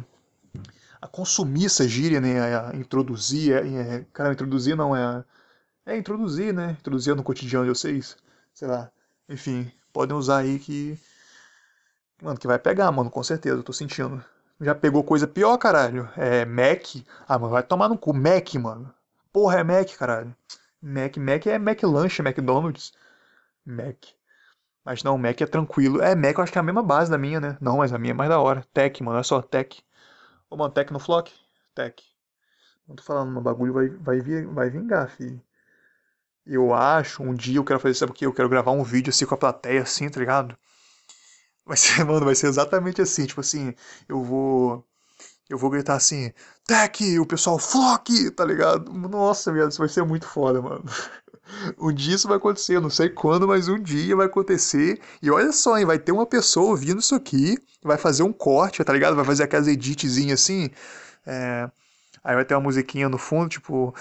a 1.01 1.07
consumir 1.07 1.65
essa 1.65 1.87
gíria, 1.87 2.21
né? 2.21 2.39
A 2.55 2.75
introduzir. 2.75 3.53
É, 3.53 3.95
é, 3.97 4.05
cara, 4.13 4.33
introduzir 4.33 4.75
não 4.77 4.95
é. 4.95 5.23
É 5.85 5.97
introduzir, 5.97 6.53
né? 6.53 6.77
Introduzir 6.79 7.15
no 7.15 7.23
cotidiano 7.23 7.65
de 7.65 7.71
vocês. 7.71 8.15
Sei 8.53 8.67
lá. 8.67 8.91
Enfim, 9.27 9.71
podem 9.91 10.15
usar 10.15 10.39
aí 10.39 10.59
que. 10.59 10.97
Mano, 12.21 12.37
que 12.39 12.47
vai 12.47 12.59
pegar, 12.59 12.91
mano, 12.91 13.09
com 13.09 13.23
certeza, 13.23 13.57
eu 13.57 13.63
tô 13.63 13.73
sentindo. 13.73 14.23
Já 14.59 14.75
pegou 14.75 15.03
coisa 15.03 15.27
pior, 15.27 15.57
caralho. 15.57 16.07
É 16.15 16.45
Mac. 16.45 16.83
Ah, 17.27 17.39
mano, 17.39 17.51
vai 17.51 17.63
tomar 17.63 17.89
no 17.89 17.97
cu. 17.97 18.13
Mac, 18.13 18.53
mano. 18.55 18.93
Porra, 19.33 19.59
é 19.59 19.63
Mac, 19.63 19.89
caralho. 19.97 20.35
Mac, 20.81 21.17
Mac 21.17 21.47
é 21.47 21.57
Mac 21.57 21.81
Lanche, 21.83 22.21
McDonald's. 22.21 22.93
Mac. 23.65 23.97
Mas 24.85 25.03
não, 25.03 25.17
Mac 25.17 25.41
é 25.41 25.45
tranquilo. 25.47 26.01
É, 26.01 26.15
Mac 26.15 26.37
eu 26.37 26.43
acho 26.43 26.51
que 26.51 26.59
é 26.59 26.61
a 26.61 26.63
mesma 26.63 26.83
base 26.83 27.09
da 27.09 27.17
minha, 27.17 27.39
né? 27.39 27.57
Não, 27.59 27.77
mas 27.77 27.91
a 27.91 27.97
minha 27.97 28.11
é 28.11 28.15
mais 28.15 28.29
da 28.29 28.39
hora. 28.39 28.63
Tech, 28.73 29.01
mano, 29.03 29.19
é 29.19 29.23
só 29.23 29.41
Tech. 29.41 29.83
Ô, 30.51 30.55
mano, 30.55 30.71
Tech 30.71 30.93
no 30.93 30.99
Flock? 30.99 31.33
Tech. 31.73 32.03
Não 32.87 32.95
tô 32.95 33.03
falando, 33.03 33.31
meu 33.31 33.41
bagulho 33.41 33.73
vai, 33.73 33.89
vai, 33.89 34.21
vir, 34.21 34.47
vai 34.47 34.69
vingar, 34.69 35.09
fi. 35.09 35.41
Eu 36.45 36.71
acho, 36.71 37.23
um 37.23 37.33
dia 37.33 37.57
eu 37.57 37.65
quero 37.65 37.79
fazer, 37.79 37.95
sabe 37.95 38.11
o 38.11 38.13
que? 38.15 38.23
Eu 38.27 38.33
quero 38.33 38.47
gravar 38.47 38.69
um 38.73 38.83
vídeo 38.83 39.09
assim 39.09 39.25
com 39.25 39.33
a 39.33 39.37
plateia, 39.39 39.81
assim, 39.81 40.07
tá 40.07 40.19
ligado? 40.19 40.55
Vai 41.65 41.77
ser, 41.77 42.03
mano, 42.05 42.25
vai 42.25 42.35
ser 42.35 42.47
exatamente 42.47 43.01
assim, 43.01 43.25
tipo 43.25 43.41
assim, 43.41 43.73
eu 44.07 44.23
vou. 44.23 44.85
Eu 45.49 45.57
vou 45.57 45.69
gritar 45.69 45.95
assim, 45.95 46.33
Tech, 46.67 47.19
o 47.19 47.25
pessoal, 47.27 47.59
Flock, 47.59 48.31
tá 48.31 48.45
ligado? 48.45 48.91
Nossa, 48.93 49.51
viado, 49.53 49.71
isso 49.71 49.79
vai 49.79 49.89
ser 49.89 50.03
muito 50.05 50.27
foda, 50.27 50.61
mano. 50.61 50.83
Um 51.77 51.91
dia 51.91 52.15
isso 52.15 52.27
vai 52.27 52.37
acontecer, 52.37 52.75
eu 52.75 52.81
não 52.81 52.89
sei 52.89 53.09
quando, 53.09 53.47
mas 53.47 53.67
um 53.67 53.81
dia 53.81 54.15
vai 54.15 54.25
acontecer. 54.25 54.99
E 55.21 55.29
olha 55.29 55.51
só, 55.51 55.77
hein, 55.77 55.85
vai 55.85 55.99
ter 55.99 56.11
uma 56.11 56.25
pessoa 56.25 56.71
ouvindo 56.71 56.99
isso 56.99 57.15
aqui, 57.15 57.57
vai 57.83 57.97
fazer 57.97 58.23
um 58.23 58.33
corte, 58.33 58.83
tá 58.83 58.93
ligado? 58.93 59.15
Vai 59.15 59.25
fazer 59.25 59.43
aquelas 59.43 59.67
editzinhas 59.67 60.41
assim. 60.41 60.69
É... 61.25 61.69
Aí 62.23 62.35
vai 62.35 62.45
ter 62.45 62.53
uma 62.53 62.61
musiquinha 62.61 63.09
no 63.09 63.17
fundo, 63.17 63.49
tipo. 63.49 63.95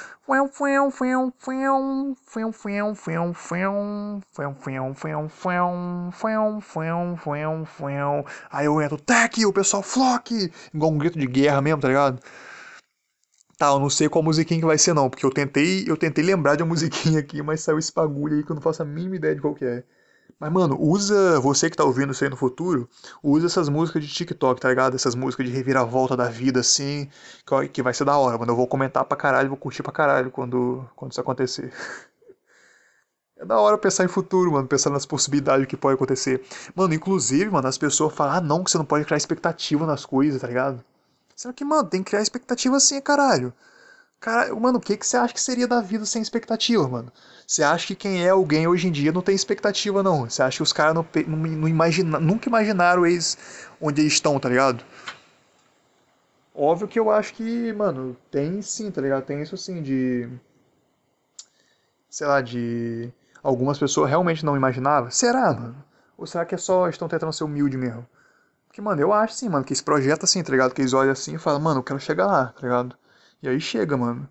Aí 8.50 8.66
eu 8.66 8.80
entro, 8.82 8.98
Tech, 8.98 9.44
o 9.46 9.52
pessoal 9.52 9.82
flock! 9.82 10.52
Igual 10.74 10.92
um 10.92 10.98
grito 10.98 11.18
de 11.18 11.26
guerra 11.26 11.62
mesmo, 11.62 11.80
tá 11.80 11.88
ligado? 11.88 12.20
Tá, 13.60 13.66
eu 13.72 13.78
não 13.78 13.90
sei 13.90 14.08
qual 14.08 14.24
musiquinha 14.24 14.58
que 14.58 14.64
vai 14.64 14.78
ser 14.78 14.94
não, 14.94 15.10
porque 15.10 15.26
eu 15.26 15.30
tentei, 15.30 15.84
eu 15.86 15.94
tentei 15.94 16.24
lembrar 16.24 16.56
de 16.56 16.62
uma 16.62 16.70
musiquinha 16.70 17.20
aqui, 17.20 17.42
mas 17.42 17.60
saiu 17.60 17.78
esse 17.78 17.92
bagulho 17.92 18.36
aí 18.38 18.42
que 18.42 18.50
eu 18.50 18.54
não 18.54 18.62
faço 18.62 18.80
a 18.82 18.86
mínima 18.86 19.16
ideia 19.16 19.34
de 19.34 19.42
qual 19.42 19.54
que 19.54 19.66
é. 19.66 19.84
Mas, 20.38 20.50
mano, 20.50 20.78
usa, 20.80 21.38
você 21.40 21.68
que 21.68 21.76
tá 21.76 21.84
ouvindo 21.84 22.12
isso 22.12 22.24
aí 22.24 22.30
no 22.30 22.36
futuro, 22.38 22.88
usa 23.22 23.46
essas 23.46 23.68
músicas 23.68 24.02
de 24.02 24.08
TikTok, 24.08 24.58
tá 24.60 24.70
ligado? 24.70 24.94
Essas 24.96 25.14
músicas 25.14 25.46
de 25.46 25.52
reviravolta 25.52 26.16
da 26.16 26.24
vida, 26.30 26.60
assim, 26.60 27.10
que, 27.72 27.82
vai 27.82 27.92
ser 27.92 28.06
da 28.06 28.16
hora, 28.16 28.38
mano. 28.38 28.52
Eu 28.52 28.56
vou 28.56 28.66
comentar 28.66 29.04
pra 29.04 29.16
caralho, 29.16 29.50
vou 29.50 29.58
curtir 29.58 29.82
pra 29.82 29.92
caralho 29.92 30.30
quando, 30.30 30.88
quando 30.96 31.12
isso 31.12 31.20
acontecer. 31.20 31.70
É 33.36 33.44
da 33.44 33.58
hora 33.58 33.78
pensar 33.78 34.04
em 34.04 34.08
futuro, 34.08 34.52
mano, 34.52 34.68
pensar 34.68 34.90
nas 34.90 35.06
possibilidades 35.06 35.66
que 35.66 35.76
pode 35.76 35.94
acontecer. 35.94 36.42
Mano, 36.74 36.92
inclusive, 36.92 37.50
mano, 37.50 37.66
as 37.68 37.78
pessoas 37.78 38.14
falam, 38.14 38.34
ah, 38.34 38.40
não, 38.40 38.62
que 38.62 38.70
você 38.70 38.76
não 38.76 38.84
pode 38.84 39.06
criar 39.06 39.16
expectativa 39.16 39.86
nas 39.86 40.04
coisas, 40.04 40.40
tá 40.42 40.46
ligado? 40.46 40.84
Sendo 41.40 41.54
que, 41.54 41.64
mano, 41.64 41.88
tem 41.88 42.02
que 42.02 42.10
criar 42.10 42.20
expectativa 42.20 42.76
assim, 42.76 43.00
caralho. 43.00 43.50
Cara, 44.20 44.54
mano, 44.54 44.76
o 44.76 44.80
que, 44.80 44.94
que 44.94 45.06
você 45.06 45.16
acha 45.16 45.32
que 45.32 45.40
seria 45.40 45.66
da 45.66 45.80
vida 45.80 46.04
sem 46.04 46.20
expectativa, 46.20 46.86
mano? 46.86 47.10
Você 47.46 47.62
acha 47.62 47.86
que 47.86 47.94
quem 47.94 48.22
é 48.22 48.28
alguém 48.28 48.66
hoje 48.66 48.88
em 48.88 48.92
dia 48.92 49.10
não 49.10 49.22
tem 49.22 49.34
expectativa, 49.34 50.02
não? 50.02 50.28
Você 50.28 50.42
acha 50.42 50.58
que 50.58 50.62
os 50.62 50.70
caras 50.70 50.94
não, 50.94 51.06
não, 51.26 51.36
não 51.38 51.66
imagina, 51.66 52.20
nunca 52.20 52.46
imaginaram 52.46 53.06
eles 53.06 53.38
onde 53.80 54.02
eles 54.02 54.12
estão, 54.12 54.38
tá 54.38 54.50
ligado? 54.50 54.84
Óbvio 56.54 56.86
que 56.86 57.00
eu 57.00 57.10
acho 57.10 57.32
que, 57.32 57.72
mano, 57.72 58.14
tem 58.30 58.60
sim, 58.60 58.90
tá 58.90 59.00
ligado? 59.00 59.24
Tem 59.24 59.40
isso 59.40 59.56
sim 59.56 59.80
de. 59.80 60.28
Sei 62.10 62.26
lá, 62.26 62.42
de. 62.42 63.10
Algumas 63.42 63.78
pessoas 63.78 64.10
realmente 64.10 64.44
não 64.44 64.58
imaginavam. 64.58 65.10
Será, 65.10 65.54
mano? 65.54 65.84
Ou 66.18 66.26
será 66.26 66.44
que 66.44 66.54
é 66.54 66.58
só 66.58 66.86
estão 66.90 67.08
tentando 67.08 67.32
ser 67.32 67.44
humilde 67.44 67.78
mesmo? 67.78 68.06
Porque, 68.80 68.88
mano, 68.88 69.02
eu 69.02 69.12
acho 69.12 69.34
sim, 69.34 69.48
mano, 69.48 69.64
que 69.64 69.74
esse 69.74 69.84
projeto 69.84 70.24
assim, 70.24 70.42
tá 70.42 70.50
ligado? 70.50 70.72
Que 70.72 70.80
eles 70.80 70.94
olham 70.94 71.12
assim 71.12 71.34
e 71.34 71.38
falam, 71.38 71.60
mano, 71.60 71.80
eu 71.80 71.84
quero 71.84 72.00
chegar 72.00 72.26
lá, 72.26 72.46
tá 72.46 72.62
ligado? 72.62 72.96
E 73.42 73.48
aí 73.48 73.60
chega, 73.60 73.96
mano. 73.96 74.26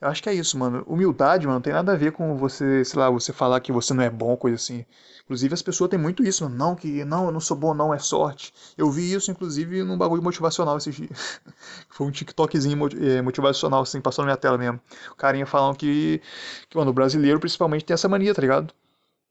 Eu 0.00 0.08
acho 0.08 0.22
que 0.22 0.28
é 0.28 0.34
isso, 0.34 0.58
mano. 0.58 0.84
Humildade, 0.86 1.46
mano, 1.46 1.58
não 1.58 1.62
tem 1.62 1.72
nada 1.72 1.92
a 1.92 1.96
ver 1.96 2.12
com 2.12 2.36
você, 2.36 2.84
sei 2.84 3.00
lá, 3.00 3.10
você 3.10 3.32
falar 3.32 3.60
que 3.60 3.72
você 3.72 3.94
não 3.94 4.04
é 4.04 4.10
bom, 4.10 4.36
coisa 4.36 4.56
assim. 4.56 4.84
Inclusive 5.24 5.54
as 5.54 5.62
pessoas 5.62 5.90
têm 5.90 5.98
muito 5.98 6.22
isso, 6.22 6.44
mano. 6.44 6.56
Não, 6.56 6.76
que 6.76 7.04
não, 7.06 7.26
eu 7.26 7.32
não 7.32 7.40
sou 7.40 7.56
bom, 7.56 7.72
não, 7.74 7.94
é 7.94 7.98
sorte. 7.98 8.52
Eu 8.76 8.90
vi 8.90 9.12
isso, 9.14 9.30
inclusive, 9.30 9.82
num 9.82 9.96
bagulho 9.96 10.22
motivacional 10.22 10.76
esses 10.76 10.94
dias. 10.94 11.40
Foi 11.88 12.06
um 12.06 12.10
TikTokzinho 12.10 12.78
eh, 13.00 13.22
motivacional, 13.22 13.82
assim, 13.82 14.00
passou 14.00 14.24
na 14.24 14.28
minha 14.32 14.36
tela 14.36 14.58
mesmo. 14.58 14.80
O 15.12 15.14
carinha 15.16 15.46
falando 15.46 15.76
que, 15.76 16.20
que, 16.68 16.76
mano, 16.76 16.90
o 16.90 16.94
brasileiro 16.94 17.40
principalmente 17.40 17.84
tem 17.86 17.94
essa 17.94 18.08
mania, 18.08 18.34
tá 18.34 18.42
ligado? 18.42 18.74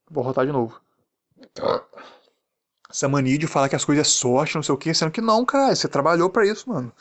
Vou 0.09 0.23
rotar 0.23 0.45
de 0.45 0.51
novo 0.51 0.81
essa 2.95 3.09
mania 3.09 3.37
de 3.37 3.45
falar 3.45 3.67
que 3.67 3.75
as 3.75 3.83
coisas 3.83 4.07
é 4.07 4.09
sorte, 4.09 4.55
não 4.55 4.63
sei 4.63 4.73
o 4.73 4.77
que, 4.77 4.93
sendo 4.93 5.11
que 5.11 5.19
não, 5.19 5.45
cara, 5.45 5.75
você 5.75 5.87
trabalhou 5.87 6.29
para 6.29 6.47
isso, 6.47 6.69
mano. 6.69 6.93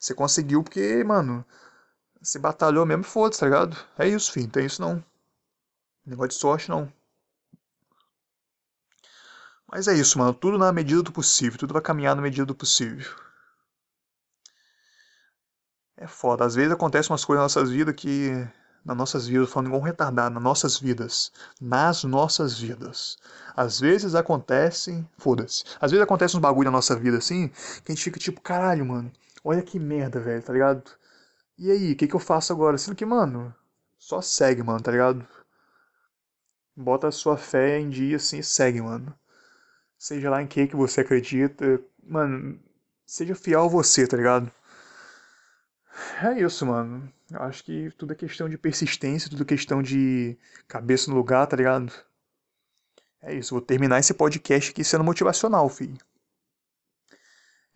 Você 0.00 0.14
conseguiu 0.14 0.62
porque, 0.62 1.04
mano, 1.04 1.44
você 2.20 2.38
batalhou 2.38 2.86
mesmo 2.86 3.04
foda-se, 3.04 3.40
tá 3.40 3.46
ligado? 3.46 3.76
É 3.98 4.08
isso, 4.08 4.32
filho, 4.32 4.48
tem 4.48 4.64
isso 4.64 4.80
não. 4.80 5.04
Negócio 6.06 6.30
de 6.30 6.36
sorte 6.36 6.70
não. 6.70 6.90
Mas 9.70 9.86
é 9.86 9.94
isso, 9.94 10.18
mano, 10.18 10.32
tudo 10.32 10.56
na 10.56 10.72
medida 10.72 11.02
do 11.02 11.12
possível, 11.12 11.58
tudo 11.58 11.74
vai 11.74 11.82
caminhar 11.82 12.16
na 12.16 12.22
medida 12.22 12.46
do 12.46 12.54
possível. 12.54 13.14
É 15.96 16.06
foda, 16.06 16.44
às 16.44 16.54
vezes 16.54 16.72
acontecem 16.72 17.12
umas 17.12 17.24
coisas 17.24 17.42
nas 17.42 17.54
nossas 17.54 17.70
vidas 17.70 17.94
que. 17.94 18.30
Nas 18.84 18.96
nossas 18.96 19.26
vidas, 19.26 19.50
falando 19.50 19.68
igual 19.68 19.80
um 19.80 19.84
retardado, 19.84 20.34
nas 20.34 20.42
nossas 20.42 20.78
vidas. 20.78 21.32
Nas 21.60 22.04
nossas 22.04 22.58
vidas 22.58 23.16
às 23.56 23.80
vezes 23.80 24.14
acontecem. 24.14 25.08
Foda-se. 25.16 25.64
Às 25.80 25.90
vezes 25.90 26.02
acontece 26.02 26.36
uns 26.36 26.40
bagulho 26.40 26.66
na 26.66 26.72
nossa 26.72 26.96
vida 26.96 27.18
assim, 27.18 27.48
que 27.84 27.92
a 27.92 27.94
gente 27.94 28.04
fica 28.04 28.18
tipo, 28.18 28.40
caralho, 28.40 28.84
mano, 28.84 29.10
olha 29.44 29.62
que 29.62 29.78
merda, 29.78 30.20
velho, 30.20 30.42
tá 30.42 30.52
ligado? 30.52 30.82
E 31.58 31.70
aí, 31.70 31.92
o 31.92 31.96
que, 31.96 32.08
que 32.08 32.14
eu 32.14 32.20
faço 32.20 32.52
agora? 32.52 32.76
Sendo 32.78 32.96
que, 32.96 33.06
mano, 33.06 33.54
só 33.98 34.20
segue, 34.20 34.62
mano, 34.62 34.80
tá 34.82 34.90
ligado? 34.90 35.26
Bota 36.76 37.08
a 37.08 37.12
sua 37.12 37.36
fé 37.36 37.78
em 37.80 37.88
dia 37.90 38.16
assim 38.16 38.38
e 38.38 38.44
segue, 38.44 38.80
mano. 38.80 39.14
Seja 39.98 40.30
lá 40.30 40.42
em 40.42 40.46
que 40.46 40.66
que 40.66 40.76
você 40.76 41.00
acredita, 41.00 41.80
mano, 42.02 42.60
seja 43.06 43.34
fiel 43.34 43.64
a 43.64 43.68
você, 43.68 44.06
tá 44.06 44.16
ligado? 44.16 44.50
É 46.22 46.40
isso, 46.40 46.66
mano. 46.66 47.12
Eu 47.30 47.40
acho 47.42 47.64
que 47.64 47.90
tudo 47.96 48.12
é 48.12 48.16
questão 48.16 48.48
de 48.48 48.58
persistência, 48.58 49.30
tudo 49.30 49.42
é 49.42 49.46
questão 49.46 49.82
de 49.82 50.36
cabeça 50.68 51.10
no 51.10 51.16
lugar, 51.16 51.46
tá 51.46 51.56
ligado? 51.56 51.92
É 53.22 53.34
isso, 53.34 53.54
vou 53.54 53.62
terminar 53.62 53.98
esse 53.98 54.12
podcast 54.12 54.70
aqui 54.70 54.84
sendo 54.84 55.02
motivacional, 55.04 55.68
filho. 55.68 55.98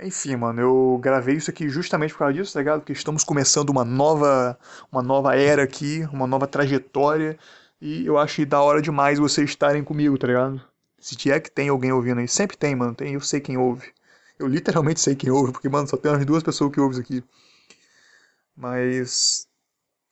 Enfim, 0.01 0.37
mano, 0.37 0.61
eu 0.61 0.99
gravei 1.03 1.37
isso 1.37 1.51
aqui 1.51 1.69
justamente 1.69 2.13
por 2.13 2.21
causa 2.21 2.35
disso, 2.35 2.53
tá 2.53 2.61
ligado? 2.61 2.81
Porque 2.81 2.93
estamos 2.93 3.25
começando 3.25 3.71
uma 3.71 3.85
nova, 3.85 4.57
uma 4.93 5.03
nova 5.03 5.35
era 5.35 5.63
aqui, 5.65 6.07
uma 6.13 6.27
nova 6.27 6.47
trajetória. 6.47 7.37
E 7.81 8.07
eu 8.07 8.19
acho 8.19 8.45
da 8.47 8.61
hora 8.61 8.81
demais 8.83 9.19
vocês 9.19 9.51
estarem 9.51 9.83
comigo, 9.83 10.17
tá 10.19 10.27
ligado? 10.29 10.63
Se 11.01 11.17
tiver 11.17 11.41
que 11.41 11.51
tem 11.51 11.69
alguém 11.69 11.93
ouvindo 11.93 12.21
aí, 12.21 12.29
sempre 12.29 12.57
tem, 12.57 12.75
mano, 12.77 12.95
tem, 12.95 13.15
eu 13.15 13.21
sei 13.21 13.41
quem 13.41 13.57
ouve. 13.57 13.93
Eu 14.39 14.47
literalmente 14.47 15.01
sei 15.01 15.17
quem 15.17 15.31
ouve, 15.31 15.53
porque, 15.53 15.69
mano, 15.69 15.89
só 15.89 15.97
tem 15.97 16.13
umas 16.13 16.25
duas 16.25 16.43
pessoas 16.43 16.73
que 16.73 16.81
ouvem 16.81 17.01
isso 17.01 17.01
aqui. 17.01 17.25
Mas 18.59 19.47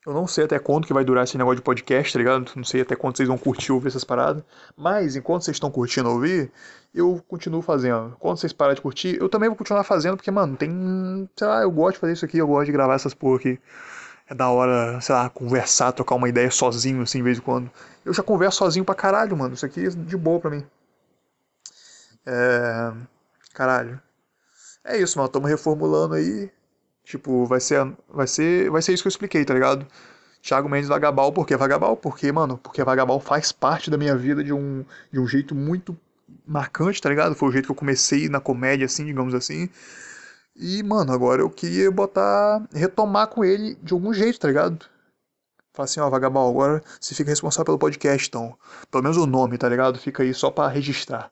eu 0.06 0.14
não 0.14 0.26
sei 0.28 0.44
até 0.44 0.56
quando 0.56 0.87
que 0.87 0.92
vai 0.92 1.04
durar 1.04 1.24
esse 1.24 1.37
negócio 1.37 1.56
de 1.56 1.62
podcast, 1.62 2.12
tá 2.12 2.18
ligado? 2.18 2.52
Não 2.54 2.62
sei 2.62 2.82
até 2.82 2.94
quando 2.94 3.16
vocês 3.16 3.28
vão 3.28 3.37
curtir 3.37 3.72
ouvir 3.72 3.88
essas 3.88 4.04
paradas. 4.04 4.44
Mas 4.76 5.16
enquanto 5.16 5.42
vocês 5.42 5.56
estão 5.56 5.68
curtindo 5.68 6.09
ouvir, 6.09 6.52
eu 6.94 7.20
continuo 7.26 7.61
fazendo. 7.61 8.16
Quando 8.20 8.38
vocês 8.38 8.52
pararem 8.52 8.76
de 8.76 8.82
curtir, 8.82 9.18
eu 9.20 9.28
também 9.28 9.48
vou 9.48 9.59
continuar 9.59 9.82
fazendo, 9.82 10.16
porque, 10.16 10.30
mano, 10.30 10.56
tem. 10.56 11.28
Sei 11.37 11.46
lá, 11.46 11.62
eu 11.62 11.70
gosto 11.72 11.94
de 11.94 12.00
fazer 12.00 12.12
isso 12.12 12.24
aqui, 12.24 12.38
eu 12.38 12.46
gosto 12.46 12.66
de 12.66 12.72
gravar 12.72 12.94
essas 12.94 13.14
porra 13.14 13.37
aqui. 13.38 13.61
É 14.28 14.35
da 14.35 14.48
hora, 14.48 15.00
sei 15.00 15.14
lá, 15.14 15.28
conversar, 15.28 15.92
trocar 15.92 16.14
uma 16.14 16.28
ideia 16.28 16.50
sozinho, 16.52 17.02
assim, 17.02 17.18
de 17.18 17.24
vez 17.24 17.38
em 17.38 17.40
quando. 17.40 17.70
Eu 18.04 18.14
já 18.14 18.22
converso 18.22 18.59
sozinho 18.59 18.85
pra 18.85 18.94
caralho, 18.94 19.37
mano. 19.37 19.54
Isso 19.54 19.66
aqui 19.66 19.87
é 19.87 19.90
de 19.90 20.16
boa 20.16 20.40
pra 20.40 20.50
mim. 20.50 20.64
É. 22.24 22.92
Caralho. 23.54 24.00
É 24.85 24.96
isso, 24.98 25.18
mano. 25.18 25.26
Estamos 25.26 25.50
reformulando 25.50 26.14
aí. 26.14 26.50
Tipo, 27.06 27.46
vai 27.46 27.60
ser, 27.60 27.86
vai 28.08 28.26
ser, 28.26 28.68
vai 28.68 28.82
ser 28.82 28.92
isso 28.92 29.04
que 29.04 29.06
eu 29.06 29.10
expliquei, 29.10 29.44
tá 29.44 29.54
ligado? 29.54 29.86
Thiago 30.42 30.68
Mendes 30.68 30.88
Vagabal, 30.88 31.32
por 31.32 31.46
que 31.46 31.56
Vagabal? 31.56 31.96
Porque, 31.96 32.32
mano, 32.32 32.58
porque 32.58 32.82
Vagabal 32.82 33.20
faz 33.20 33.52
parte 33.52 33.88
da 33.88 33.96
minha 33.96 34.16
vida 34.16 34.42
de 34.42 34.52
um, 34.52 34.84
de 35.12 35.20
um 35.20 35.26
jeito 35.26 35.54
muito 35.54 35.96
marcante, 36.44 37.00
tá 37.00 37.08
ligado? 37.08 37.36
Foi 37.36 37.48
o 37.48 37.52
jeito 37.52 37.66
que 37.66 37.70
eu 37.70 37.76
comecei 37.76 38.28
na 38.28 38.40
comédia, 38.40 38.86
assim, 38.86 39.04
digamos 39.04 39.34
assim. 39.34 39.68
E, 40.56 40.82
mano, 40.82 41.12
agora 41.12 41.42
eu 41.42 41.50
queria 41.50 41.92
botar, 41.92 42.66
retomar 42.72 43.28
com 43.28 43.44
ele 43.44 43.76
de 43.82 43.92
algum 43.92 44.12
jeito, 44.12 44.40
tá 44.40 44.48
ligado? 44.48 44.84
Falar 45.74 45.84
assim, 45.84 46.00
ó, 46.00 46.10
Vagabal, 46.10 46.50
agora 46.50 46.82
você 47.00 47.14
fica 47.14 47.30
responsável 47.30 47.66
pelo 47.66 47.78
podcast, 47.78 48.26
então. 48.28 48.58
Pelo 48.90 49.04
menos 49.04 49.16
o 49.16 49.26
nome, 49.26 49.56
tá 49.58 49.68
ligado? 49.68 49.96
Fica 49.98 50.24
aí 50.24 50.34
só 50.34 50.50
para 50.50 50.72
registrar. 50.72 51.30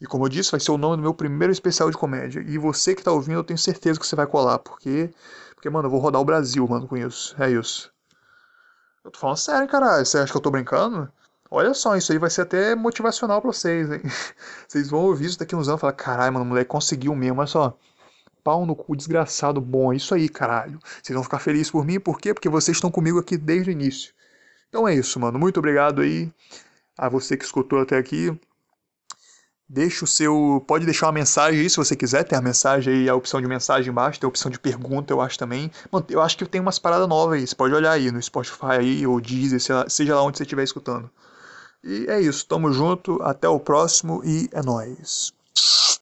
E 0.00 0.06
como 0.06 0.24
eu 0.24 0.28
disse, 0.28 0.50
vai 0.50 0.60
ser 0.60 0.70
o 0.70 0.78
nome 0.78 0.96
do 0.96 1.02
meu 1.02 1.14
primeiro 1.14 1.52
especial 1.52 1.90
de 1.90 1.96
comédia. 1.96 2.40
E 2.46 2.56
você 2.56 2.94
que 2.94 3.02
tá 3.02 3.10
ouvindo, 3.10 3.38
eu 3.38 3.44
tenho 3.44 3.58
certeza 3.58 3.98
que 3.98 4.06
você 4.06 4.14
vai 4.14 4.26
colar, 4.26 4.58
porque. 4.58 5.10
Porque, 5.54 5.68
mano, 5.68 5.86
eu 5.86 5.90
vou 5.90 6.00
rodar 6.00 6.20
o 6.20 6.24
Brasil, 6.24 6.66
mano, 6.68 6.86
com 6.86 6.96
isso. 6.96 7.34
É 7.38 7.50
isso. 7.50 7.92
Eu 9.04 9.10
tô 9.10 9.18
falando 9.18 9.36
sério, 9.38 9.68
caralho. 9.68 10.06
Você 10.06 10.18
acha 10.18 10.30
que 10.30 10.36
eu 10.36 10.40
tô 10.40 10.50
brincando? 10.50 11.10
Olha 11.50 11.72
só, 11.72 11.96
isso 11.96 12.12
aí 12.12 12.18
vai 12.18 12.28
ser 12.28 12.42
até 12.42 12.74
motivacional 12.74 13.40
pra 13.40 13.52
vocês, 13.52 13.90
hein? 13.90 14.02
Vocês 14.68 14.90
vão 14.90 15.00
ouvir 15.00 15.26
isso 15.26 15.38
daqui 15.38 15.56
uns 15.56 15.66
anos 15.66 15.78
e 15.78 15.80
falar, 15.80 15.94
caralho, 15.94 16.34
mano, 16.34 16.44
o 16.44 16.48
moleque 16.48 16.68
conseguiu 16.68 17.14
mesmo, 17.14 17.40
olha 17.40 17.46
só. 17.46 17.76
Pau 18.44 18.66
no 18.66 18.76
cu, 18.76 18.94
desgraçado, 18.94 19.60
bom, 19.60 19.92
é 19.92 19.96
isso 19.96 20.14
aí, 20.14 20.28
caralho. 20.28 20.78
Vocês 21.02 21.14
vão 21.14 21.24
ficar 21.24 21.38
felizes 21.38 21.70
por 21.70 21.86
mim, 21.86 21.98
por 21.98 22.20
quê? 22.20 22.34
Porque 22.34 22.48
vocês 22.50 22.76
estão 22.76 22.90
comigo 22.90 23.18
aqui 23.18 23.38
desde 23.38 23.70
o 23.70 23.72
início. 23.72 24.12
Então 24.68 24.86
é 24.86 24.94
isso, 24.94 25.18
mano. 25.18 25.38
Muito 25.38 25.58
obrigado 25.58 26.02
aí 26.02 26.30
a 26.98 27.08
você 27.08 27.34
que 27.36 27.44
escutou 27.44 27.80
até 27.80 27.96
aqui. 27.96 28.38
Deixa 29.68 30.04
o 30.04 30.08
seu. 30.08 30.64
Pode 30.66 30.86
deixar 30.86 31.06
uma 31.06 31.12
mensagem 31.12 31.60
aí 31.60 31.68
se 31.68 31.76
você 31.76 31.94
quiser. 31.94 32.24
Tem 32.24 32.38
a 32.38 32.42
mensagem 32.42 32.92
aí, 32.94 33.08
a 33.08 33.14
opção 33.14 33.40
de 33.40 33.46
mensagem 33.46 33.90
embaixo, 33.90 34.18
tem 34.18 34.26
a 34.26 34.28
opção 34.28 34.50
de 34.50 34.58
pergunta, 34.58 35.12
eu 35.12 35.20
acho 35.20 35.38
também. 35.38 35.70
Mano, 35.92 36.06
eu 36.08 36.22
acho 36.22 36.38
que 36.38 36.46
tem 36.46 36.60
umas 36.60 36.78
paradas 36.78 37.06
novas 37.06 37.38
aí. 37.38 37.46
Você 37.46 37.54
pode 37.54 37.74
olhar 37.74 37.92
aí 37.92 38.10
no 38.10 38.22
Spotify 38.22 38.78
aí, 38.78 39.06
ou 39.06 39.20
Deezer, 39.20 39.60
seja 39.88 40.14
lá 40.14 40.22
onde 40.22 40.38
você 40.38 40.44
estiver 40.44 40.62
escutando. 40.62 41.10
E 41.84 42.06
é 42.08 42.20
isso, 42.20 42.46
tamo 42.46 42.72
junto, 42.72 43.22
até 43.22 43.48
o 43.48 43.60
próximo 43.60 44.22
e 44.24 44.48
é 44.52 44.62
nóis. 44.62 45.32